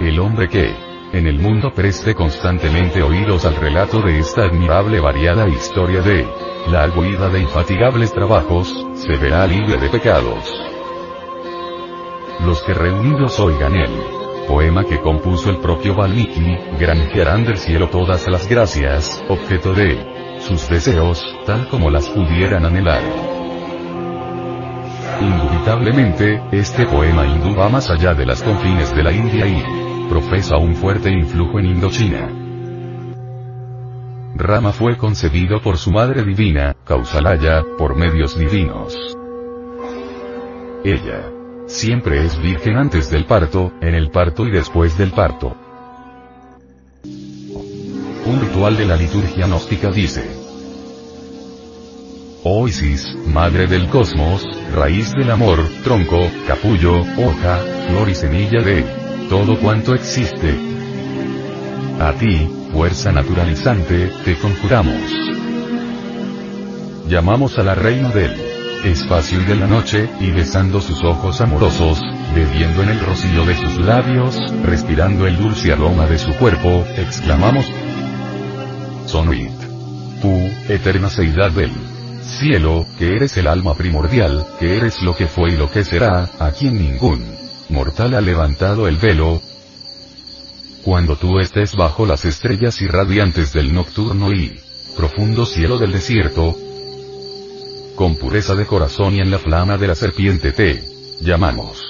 El 0.00 0.18
hombre 0.18 0.48
que, 0.48 0.74
en 1.12 1.26
el 1.26 1.38
mundo 1.38 1.72
preste 1.74 2.14
constantemente 2.14 3.02
oídos 3.02 3.44
al 3.44 3.56
relato 3.56 4.00
de 4.00 4.18
esta 4.18 4.44
admirable 4.44 5.00
variada 5.00 5.48
historia 5.48 6.00
de 6.00 6.26
la 6.68 6.88
huida 6.88 7.28
de 7.28 7.40
infatigables 7.40 8.12
trabajos, 8.12 8.86
se 8.94 9.16
verá 9.16 9.46
libre 9.46 9.76
de 9.78 9.88
pecados. 9.88 10.44
Los 12.44 12.62
que 12.62 12.74
reunidos 12.74 13.38
oigan 13.40 13.74
el 13.74 14.20
poema 14.46 14.84
que 14.84 15.00
compuso 15.00 15.50
el 15.50 15.58
propio 15.58 15.94
Valmiki, 15.94 16.56
granjearán 16.78 17.44
del 17.44 17.56
cielo 17.56 17.88
todas 17.88 18.26
las 18.28 18.48
gracias, 18.48 19.22
objeto 19.28 19.72
de 19.74 20.40
sus 20.40 20.68
deseos, 20.68 21.22
tal 21.46 21.68
como 21.68 21.90
las 21.90 22.08
pudieran 22.08 22.64
anhelar. 22.64 23.29
Indubitablemente, 25.20 26.40
este 26.50 26.86
poema 26.86 27.26
hindú 27.26 27.54
va 27.54 27.68
más 27.68 27.90
allá 27.90 28.14
de 28.14 28.24
las 28.24 28.42
confines 28.42 28.94
de 28.94 29.02
la 29.02 29.12
India 29.12 29.46
y 29.46 30.08
profesa 30.08 30.56
un 30.56 30.74
fuerte 30.74 31.10
influjo 31.10 31.58
en 31.58 31.66
Indochina. 31.66 32.28
Rama 34.34 34.72
fue 34.72 34.96
concebido 34.96 35.60
por 35.60 35.76
su 35.76 35.90
madre 35.90 36.24
divina, 36.24 36.74
Kausalaya, 36.84 37.62
por 37.76 37.94
medios 37.96 38.38
divinos. 38.38 38.96
Ella 40.82 41.30
siempre 41.66 42.24
es 42.24 42.40
virgen 42.40 42.78
antes 42.78 43.10
del 43.10 43.26
parto, 43.26 43.72
en 43.82 43.94
el 43.94 44.10
parto 44.10 44.46
y 44.46 44.50
después 44.50 44.96
del 44.96 45.12
parto. 45.12 45.54
Un 47.04 48.40
ritual 48.40 48.76
de 48.78 48.86
la 48.86 48.96
liturgia 48.96 49.46
gnóstica 49.46 49.90
dice, 49.90 50.24
Oh 52.42 52.66
Isis, 52.66 53.14
Madre 53.26 53.66
del 53.66 53.88
Cosmos, 53.88 54.46
raíz 54.72 55.12
del 55.12 55.30
amor, 55.30 55.58
tronco, 55.84 56.30
capullo, 56.46 57.00
hoja, 57.00 57.58
flor 57.88 58.08
y 58.08 58.14
semilla 58.14 58.62
de 58.62 58.84
todo 59.28 59.58
cuanto 59.58 59.94
existe. 59.94 60.54
A 62.00 62.12
ti, 62.12 62.48
fuerza 62.72 63.12
naturalizante, 63.12 64.10
te 64.24 64.36
conjuramos. 64.36 65.02
Llamamos 67.08 67.58
a 67.58 67.62
la 67.62 67.74
reina 67.74 68.08
del 68.10 68.32
espacio 68.84 69.40
y 69.40 69.44
de 69.44 69.56
la 69.56 69.66
noche, 69.66 70.08
y 70.20 70.30
besando 70.30 70.80
sus 70.80 71.02
ojos 71.04 71.40
amorosos, 71.40 72.00
bebiendo 72.34 72.82
en 72.82 72.90
el 72.90 73.00
rocío 73.00 73.44
de 73.44 73.56
sus 73.56 73.78
labios, 73.78 74.36
respirando 74.64 75.26
el 75.26 75.36
dulce 75.36 75.72
aroma 75.72 76.06
de 76.06 76.18
su 76.18 76.32
cuerpo, 76.34 76.84
exclamamos, 76.96 77.66
Sonuit. 79.06 79.52
Tú, 80.22 80.28
eterna 80.68 81.08
seidad 81.08 81.50
del 81.50 81.89
cielo, 82.30 82.86
que 82.98 83.14
eres 83.14 83.36
el 83.36 83.46
alma 83.46 83.74
primordial, 83.74 84.46
que 84.58 84.76
eres 84.76 85.02
lo 85.02 85.14
que 85.14 85.26
fue 85.26 85.50
y 85.50 85.56
lo 85.56 85.70
que 85.70 85.84
será, 85.84 86.30
a 86.38 86.50
quien 86.52 86.78
ningún 86.78 87.24
mortal 87.68 88.14
ha 88.14 88.20
levantado 88.20 88.88
el 88.88 88.96
velo, 88.96 89.40
cuando 90.84 91.16
tú 91.16 91.38
estés 91.38 91.76
bajo 91.76 92.06
las 92.06 92.24
estrellas 92.24 92.80
irradiantes 92.80 93.52
del 93.52 93.74
nocturno 93.74 94.32
y 94.32 94.58
profundo 94.96 95.44
cielo 95.44 95.78
del 95.78 95.92
desierto, 95.92 96.56
con 97.96 98.16
pureza 98.16 98.54
de 98.54 98.66
corazón 98.66 99.14
y 99.14 99.20
en 99.20 99.30
la 99.30 99.38
flama 99.38 99.76
de 99.76 99.88
la 99.88 99.94
serpiente 99.94 100.52
te 100.52 100.82
llamamos. 101.20 101.82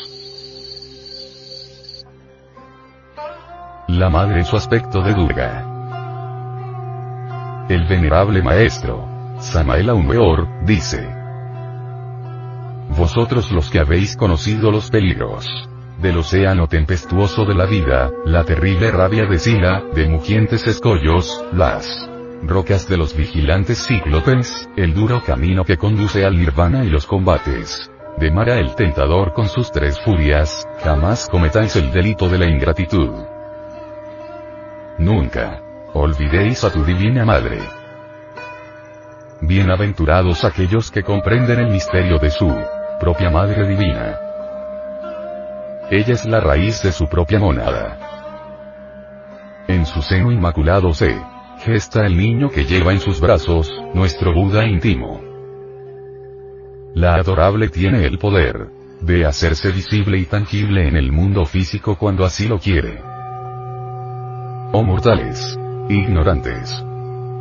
La 3.87 4.09
madre 4.09 4.41
en 4.41 4.45
su 4.45 4.57
aspecto 4.57 5.03
de 5.03 5.15
Durga. 5.15 5.67
El 7.69 7.87
venerable 7.87 8.43
maestro, 8.43 9.20
Samael 9.41 9.89
Aumeor, 9.89 10.47
dice, 10.67 11.09
Vosotros 12.97 13.51
los 13.51 13.71
que 13.71 13.79
habéis 13.81 14.15
conocido 14.15 14.71
los 14.71 14.91
peligros 14.91 15.47
del 16.01 16.19
océano 16.19 16.67
tempestuoso 16.67 17.47
de 17.47 17.55
la 17.55 17.65
vida, 17.65 18.11
la 18.27 18.45
terrible 18.45 18.91
rabia 18.91 19.25
de 19.27 19.39
de 19.95 20.09
mugientes 20.09 20.67
escollos, 20.67 21.43
las 21.53 22.09
rocas 22.43 22.87
de 22.89 22.99
los 22.99 23.17
vigilantes 23.17 23.87
cíclopes, 23.87 24.69
el 24.77 24.93
duro 24.95 25.23
camino 25.25 25.65
que 25.65 25.79
conduce 25.79 26.25
al 26.25 26.37
nirvana 26.37 26.85
y 26.85 26.91
los 26.91 27.07
combates. 27.07 27.91
De 28.19 28.31
Mara 28.31 28.59
el 28.59 28.75
tentador 28.75 29.33
con 29.33 29.49
sus 29.49 29.73
tres 29.73 29.99
furias, 30.01 30.67
jamás 30.85 31.29
cometáis 31.31 31.77
el 31.77 31.91
delito 31.93 32.29
de 32.29 32.39
la 32.39 32.47
ingratitud. 32.47 33.11
Nunca 34.99 35.63
olvidéis 35.95 36.63
a 36.65 36.71
tu 36.71 36.85
divina 36.85 37.25
madre. 37.25 37.80
Bienaventurados 39.43 40.45
aquellos 40.45 40.91
que 40.91 41.03
comprenden 41.03 41.61
el 41.61 41.71
misterio 41.71 42.19
de 42.19 42.31
su 42.31 42.55
propia 43.01 43.31
madre 43.31 43.67
divina. 43.67 44.19
Ella 45.91 46.13
es 46.13 46.27
la 46.27 46.41
raíz 46.41 46.83
de 46.83 46.93
su 46.93 47.09
propia 47.09 47.39
monada. 47.39 47.97
En 49.67 49.87
su 49.87 50.03
seno 50.03 50.31
inmaculado 50.31 50.93
se 50.93 51.19
gesta 51.61 52.05
el 52.05 52.19
niño 52.19 52.51
que 52.51 52.67
lleva 52.67 52.93
en 52.93 53.01
sus 53.01 53.19
brazos, 53.19 53.73
nuestro 53.95 54.35
Buda 54.35 54.67
íntimo. 54.67 55.23
La 56.95 57.15
adorable 57.15 57.71
tiene 57.71 58.05
el 58.05 58.19
poder 58.19 58.69
de 59.01 59.25
hacerse 59.25 59.71
visible 59.73 60.19
y 60.19 60.27
tangible 60.27 60.87
en 60.87 60.97
el 60.97 61.13
mundo 61.13 61.47
físico 61.47 61.97
cuando 61.97 62.27
así 62.27 62.47
lo 62.47 62.59
quiere. 62.59 63.01
Oh 64.73 64.83
mortales, 64.83 65.59
ignorantes. 65.89 66.85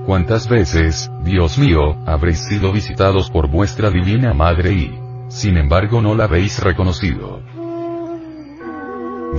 ¿Cuántas 0.10 0.50
veces, 0.50 1.12
Dios 1.24 1.60
mío, 1.60 1.96
habréis 2.08 2.40
sido 2.40 2.72
visitados 2.72 3.30
por 3.30 3.48
vuestra 3.48 3.92
divina 3.92 4.34
madre 4.34 4.74
y, 4.74 5.00
sin 5.28 5.56
embargo, 5.56 6.02
no 6.02 6.16
la 6.16 6.24
habéis 6.24 6.60
reconocido? 6.64 7.44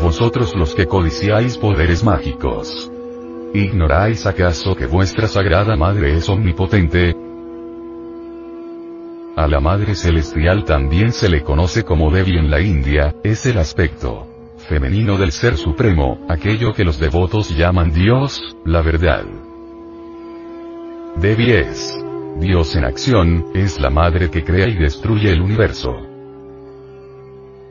Vosotros 0.00 0.54
los 0.54 0.76
que 0.76 0.87
codiciáis 0.87 1.59
poderes 1.59 2.04
mágicos. 2.04 2.88
¿Ignoráis 3.52 4.26
acaso 4.26 4.76
que 4.76 4.87
vuestra 4.87 5.26
sagrada 5.26 5.74
madre 5.74 6.16
es 6.16 6.28
omnipotente? 6.28 7.16
A 9.35 9.48
la 9.48 9.59
Madre 9.59 9.96
Celestial 9.96 10.64
también 10.64 11.11
se 11.11 11.28
le 11.28 11.42
conoce 11.42 11.83
como 11.83 12.12
Devi 12.12 12.38
en 12.38 12.48
la 12.48 12.61
India, 12.61 13.16
es 13.24 13.44
el 13.44 13.59
aspecto 13.59 14.28
femenino 14.68 15.18
del 15.18 15.33
Ser 15.33 15.56
Supremo, 15.56 16.24
aquello 16.28 16.72
que 16.74 16.85
los 16.85 17.00
devotos 17.00 17.56
llaman 17.56 17.90
Dios, 17.90 18.40
la 18.64 18.83
verdad. 18.83 19.24
Devi 21.16 21.53
es 21.53 21.99
Dios 22.38 22.75
en 22.77 22.85
acción, 22.85 23.46
es 23.55 23.79
la 23.81 23.90
madre 23.90 24.31
que 24.31 24.44
crea 24.44 24.68
y 24.68 24.77
destruye 24.77 25.31
el 25.31 25.42
universo. 25.42 25.96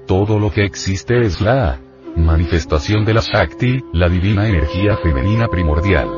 Todo 0.05 0.37
lo 0.37 0.51
que 0.51 0.65
existe 0.65 1.21
es 1.21 1.41
la 1.41 1.79
manifestación 2.15 3.05
de 3.05 3.13
la 3.13 3.21
Shakti, 3.21 3.83
la 3.93 4.09
divina 4.09 4.47
energía 4.47 4.97
femenina 4.97 5.47
primordial. 5.47 6.09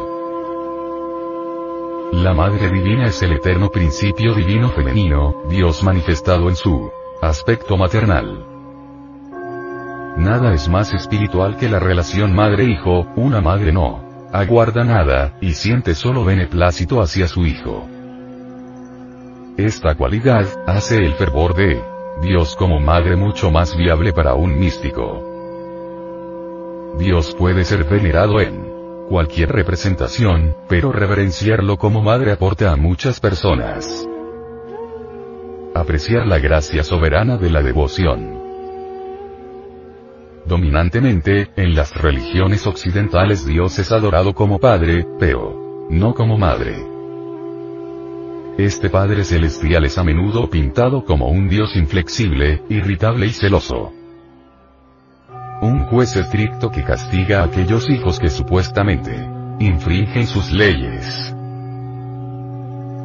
La 2.11 2.33
Madre 2.33 2.69
Divina 2.69 3.07
es 3.07 3.21
el 3.21 3.33
eterno 3.33 3.69
principio 3.69 4.33
divino 4.33 4.69
femenino, 4.69 5.43
Dios 5.49 5.81
manifestado 5.81 6.49
en 6.49 6.55
su 6.57 6.91
aspecto 7.21 7.77
maternal. 7.77 8.45
Nada 10.17 10.53
es 10.53 10.67
más 10.67 10.93
espiritual 10.93 11.55
que 11.55 11.69
la 11.69 11.79
relación 11.79 12.35
madre-hijo, 12.35 13.05
una 13.15 13.39
madre 13.39 13.71
no 13.71 14.10
aguarda 14.31 14.83
nada, 14.83 15.37
y 15.41 15.53
siente 15.53 15.95
solo 15.95 16.23
beneplácito 16.23 17.01
hacia 17.01 17.27
su 17.27 17.45
hijo. 17.45 17.87
Esta 19.57 19.95
cualidad, 19.95 20.45
hace 20.65 20.97
el 20.97 21.13
fervor 21.13 21.55
de 21.55 21.81
Dios 22.21 22.55
como 22.55 22.79
madre 22.79 23.15
mucho 23.15 23.51
más 23.51 23.75
viable 23.75 24.13
para 24.13 24.33
un 24.33 24.57
místico. 24.57 25.27
Dios 26.97 27.35
puede 27.35 27.65
ser 27.65 27.83
venerado 27.83 28.39
en 28.39 28.71
cualquier 29.09 29.51
representación, 29.51 30.55
pero 30.69 30.91
reverenciarlo 30.91 31.77
como 31.77 32.01
madre 32.01 32.31
aporta 32.31 32.71
a 32.71 32.75
muchas 32.75 33.19
personas. 33.19 34.07
Apreciar 35.73 36.27
la 36.27 36.39
gracia 36.39 36.83
soberana 36.83 37.37
de 37.37 37.49
la 37.49 37.61
devoción. 37.61 38.40
Dominantemente, 40.51 41.49
en 41.55 41.75
las 41.75 41.95
religiones 41.95 42.67
occidentales 42.67 43.45
Dios 43.45 43.79
es 43.79 43.89
adorado 43.89 44.33
como 44.33 44.59
Padre, 44.59 45.07
pero 45.17 45.87
no 45.89 46.13
como 46.13 46.37
Madre. 46.37 46.75
Este 48.57 48.89
Padre 48.89 49.23
Celestial 49.23 49.85
es 49.85 49.97
a 49.97 50.03
menudo 50.03 50.49
pintado 50.49 51.05
como 51.05 51.29
un 51.29 51.47
Dios 51.47 51.73
inflexible, 51.77 52.63
irritable 52.67 53.27
y 53.27 53.29
celoso. 53.29 53.93
Un 55.61 55.85
juez 55.85 56.17
estricto 56.17 56.69
que 56.69 56.83
castiga 56.83 57.39
a 57.39 57.45
aquellos 57.45 57.89
hijos 57.89 58.19
que 58.19 58.29
supuestamente 58.29 59.15
infringen 59.61 60.27
sus 60.27 60.51
leyes. 60.51 61.33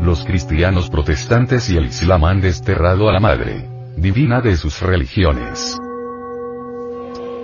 Los 0.00 0.24
cristianos 0.24 0.90
protestantes 0.90 1.70
y 1.70 1.76
el 1.76 1.86
Islam 1.86 2.24
han 2.24 2.40
desterrado 2.40 3.08
a 3.08 3.12
la 3.12 3.20
Madre 3.20 3.68
divina 3.96 4.40
de 4.40 4.56
sus 4.56 4.82
religiones. 4.82 5.78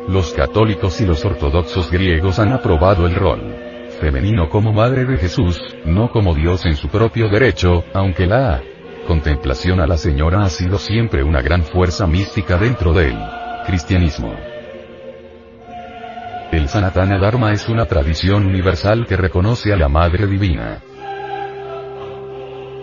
Los 0.09 0.33
católicos 0.33 1.01
y 1.01 1.07
los 1.07 1.25
ortodoxos 1.25 1.91
griegos 1.91 2.39
han 2.39 2.53
aprobado 2.53 3.07
el 3.07 3.15
rol 3.15 3.63
femenino 4.03 4.49
como 4.49 4.73
madre 4.73 5.05
de 5.05 5.17
Jesús, 5.17 5.63
no 5.85 6.11
como 6.11 6.35
Dios 6.35 6.67
en 6.67 6.75
su 6.75 6.89
propio 6.89 7.29
derecho, 7.29 7.85
aunque 7.95 8.27
la 8.27 8.61
contemplación 9.07 9.81
a 9.81 9.87
la 9.87 9.97
Señora 9.97 10.43
ha 10.43 10.49
sido 10.49 10.77
siempre 10.77 11.23
una 11.23 11.41
gran 11.41 11.63
fuerza 11.63 12.05
mística 12.09 12.59
dentro 12.59 12.93
del 12.93 13.17
cristianismo. 13.65 14.35
El 16.51 16.69
Sanatana 16.69 17.19
Dharma 17.19 17.53
es 17.53 17.69
una 17.69 17.87
tradición 17.87 18.45
universal 18.45 19.07
que 19.07 19.17
reconoce 19.17 19.73
a 19.73 19.77
la 19.77 19.89
Madre 19.89 20.27
Divina. 20.27 20.83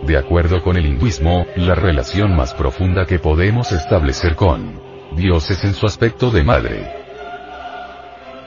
De 0.03 0.17
acuerdo 0.17 0.63
con 0.63 0.77
el 0.77 0.86
hinduismo, 0.86 1.45
la 1.58 1.75
relación 1.75 2.34
más 2.34 2.53
profunda 2.53 3.05
que 3.05 3.19
podemos 3.19 3.73
establecer 3.73 4.36
con 4.36 4.82
Dios 5.17 5.51
es 5.51 5.65
en 5.65 5.73
su 5.73 5.86
aspecto 5.86 6.32
de 6.32 6.43
madre. 6.45 6.98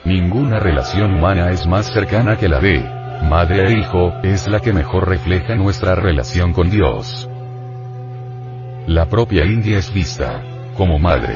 Ninguna 0.05 0.59
relación 0.59 1.13
humana 1.13 1.51
es 1.51 1.65
más 1.65 1.85
cercana 1.93 2.35
que 2.35 2.49
la 2.49 2.59
de 2.59 2.83
madre 3.23 3.67
e 3.67 3.79
hijo, 3.79 4.13
es 4.21 4.49
la 4.49 4.59
que 4.59 4.73
mejor 4.73 5.07
refleja 5.07 5.55
nuestra 5.55 5.95
relación 5.95 6.51
con 6.51 6.69
Dios. 6.69 7.29
La 8.85 9.05
propia 9.05 9.45
India 9.45 9.77
es 9.77 9.93
vista 9.93 10.43
como 10.75 10.99
madre. 10.99 11.35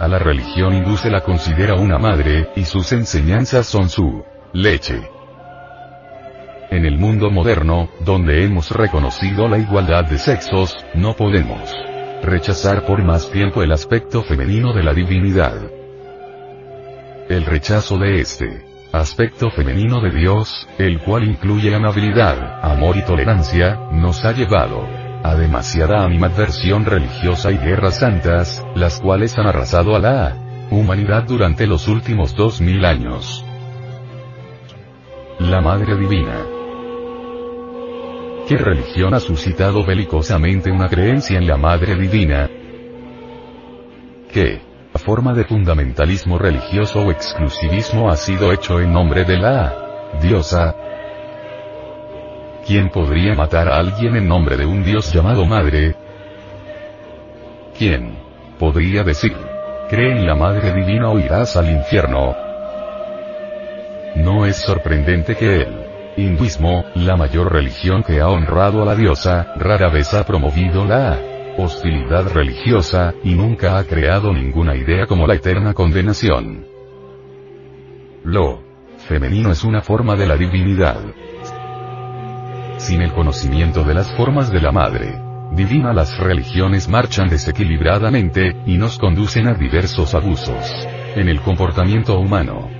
A 0.00 0.08
la 0.08 0.18
religión 0.18 0.74
hindú 0.74 0.96
se 0.96 1.10
la 1.10 1.20
considera 1.20 1.76
una 1.76 1.98
madre, 1.98 2.48
y 2.56 2.64
sus 2.64 2.90
enseñanzas 2.90 3.66
son 3.66 3.88
su 3.88 4.24
leche. 4.52 5.00
En 6.70 6.84
el 6.84 6.98
mundo 6.98 7.30
moderno, 7.30 7.88
donde 8.04 8.44
hemos 8.44 8.72
reconocido 8.72 9.46
la 9.46 9.58
igualdad 9.58 10.06
de 10.06 10.18
sexos, 10.18 10.76
no 10.94 11.14
podemos 11.14 11.72
rechazar 12.22 12.84
por 12.84 13.00
más 13.04 13.30
tiempo 13.30 13.62
el 13.62 13.70
aspecto 13.70 14.24
femenino 14.24 14.72
de 14.72 14.82
la 14.82 14.92
divinidad. 14.92 15.79
El 17.30 17.46
rechazo 17.46 17.96
de 17.96 18.20
este 18.20 18.64
aspecto 18.92 19.52
femenino 19.52 20.00
de 20.00 20.10
Dios, 20.10 20.66
el 20.78 20.98
cual 20.98 21.22
incluye 21.22 21.72
amabilidad, 21.72 22.58
amor 22.60 22.96
y 22.96 23.02
tolerancia, 23.02 23.78
nos 23.92 24.24
ha 24.24 24.32
llevado 24.32 24.84
a 25.22 25.36
demasiada 25.36 26.04
animadversión 26.04 26.84
religiosa 26.84 27.52
y 27.52 27.58
guerras 27.58 28.00
santas, 28.00 28.66
las 28.74 28.98
cuales 28.98 29.38
han 29.38 29.46
arrasado 29.46 29.94
a 29.94 30.00
la 30.00 30.66
humanidad 30.72 31.22
durante 31.22 31.68
los 31.68 31.86
últimos 31.86 32.34
dos 32.34 32.60
mil 32.60 32.84
años. 32.84 33.44
La 35.38 35.60
Madre 35.60 35.96
Divina. 35.96 36.36
¿Qué 38.48 38.56
religión 38.56 39.14
ha 39.14 39.20
suscitado 39.20 39.86
belicosamente 39.86 40.72
una 40.72 40.88
creencia 40.88 41.38
en 41.38 41.46
la 41.46 41.56
Madre 41.56 41.94
Divina? 41.94 42.50
¿Qué? 44.32 44.69
Forma 44.98 45.32
de 45.34 45.44
fundamentalismo 45.44 46.38
religioso 46.38 47.02
o 47.02 47.10
exclusivismo 47.10 48.10
ha 48.10 48.16
sido 48.16 48.52
hecho 48.52 48.80
en 48.80 48.92
nombre 48.92 49.24
de 49.24 49.38
la 49.38 49.72
diosa. 50.20 50.74
¿Quién 52.66 52.90
podría 52.90 53.34
matar 53.34 53.68
a 53.68 53.78
alguien 53.78 54.16
en 54.16 54.28
nombre 54.28 54.56
de 54.56 54.66
un 54.66 54.84
dios 54.84 55.12
llamado 55.12 55.44
madre? 55.44 55.96
¿Quién 57.76 58.18
podría 58.58 59.02
decir, 59.04 59.34
cree 59.88 60.12
en 60.12 60.26
la 60.26 60.34
Madre 60.34 60.72
Divina 60.74 61.08
o 61.08 61.18
irás 61.18 61.56
al 61.56 61.70
infierno? 61.70 62.36
No 64.16 64.44
es 64.44 64.56
sorprendente 64.56 65.34
que 65.34 65.62
el 65.62 65.86
hinduismo, 66.16 66.84
la 66.94 67.16
mayor 67.16 67.52
religión 67.52 68.02
que 68.02 68.20
ha 68.20 68.28
honrado 68.28 68.82
a 68.82 68.84
la 68.84 68.94
diosa, 68.94 69.54
rara 69.56 69.88
vez 69.88 70.12
ha 70.12 70.26
promovido 70.26 70.84
la 70.84 71.29
hostilidad 71.62 72.32
religiosa, 72.32 73.14
y 73.22 73.34
nunca 73.34 73.78
ha 73.78 73.84
creado 73.84 74.32
ninguna 74.32 74.76
idea 74.76 75.06
como 75.06 75.26
la 75.26 75.34
eterna 75.34 75.74
condenación. 75.74 76.66
Lo 78.24 78.62
femenino 79.08 79.50
es 79.50 79.64
una 79.64 79.80
forma 79.80 80.16
de 80.16 80.26
la 80.26 80.36
divinidad. 80.36 81.00
Sin 82.78 83.02
el 83.02 83.12
conocimiento 83.12 83.84
de 83.84 83.94
las 83.94 84.10
formas 84.12 84.50
de 84.50 84.60
la 84.60 84.72
madre 84.72 85.30
divina 85.52 85.92
las 85.92 86.16
religiones 86.18 86.88
marchan 86.88 87.28
desequilibradamente, 87.28 88.56
y 88.66 88.76
nos 88.78 88.98
conducen 88.98 89.48
a 89.48 89.54
diversos 89.54 90.14
abusos 90.14 90.86
en 91.16 91.28
el 91.28 91.40
comportamiento 91.40 92.18
humano. 92.18 92.79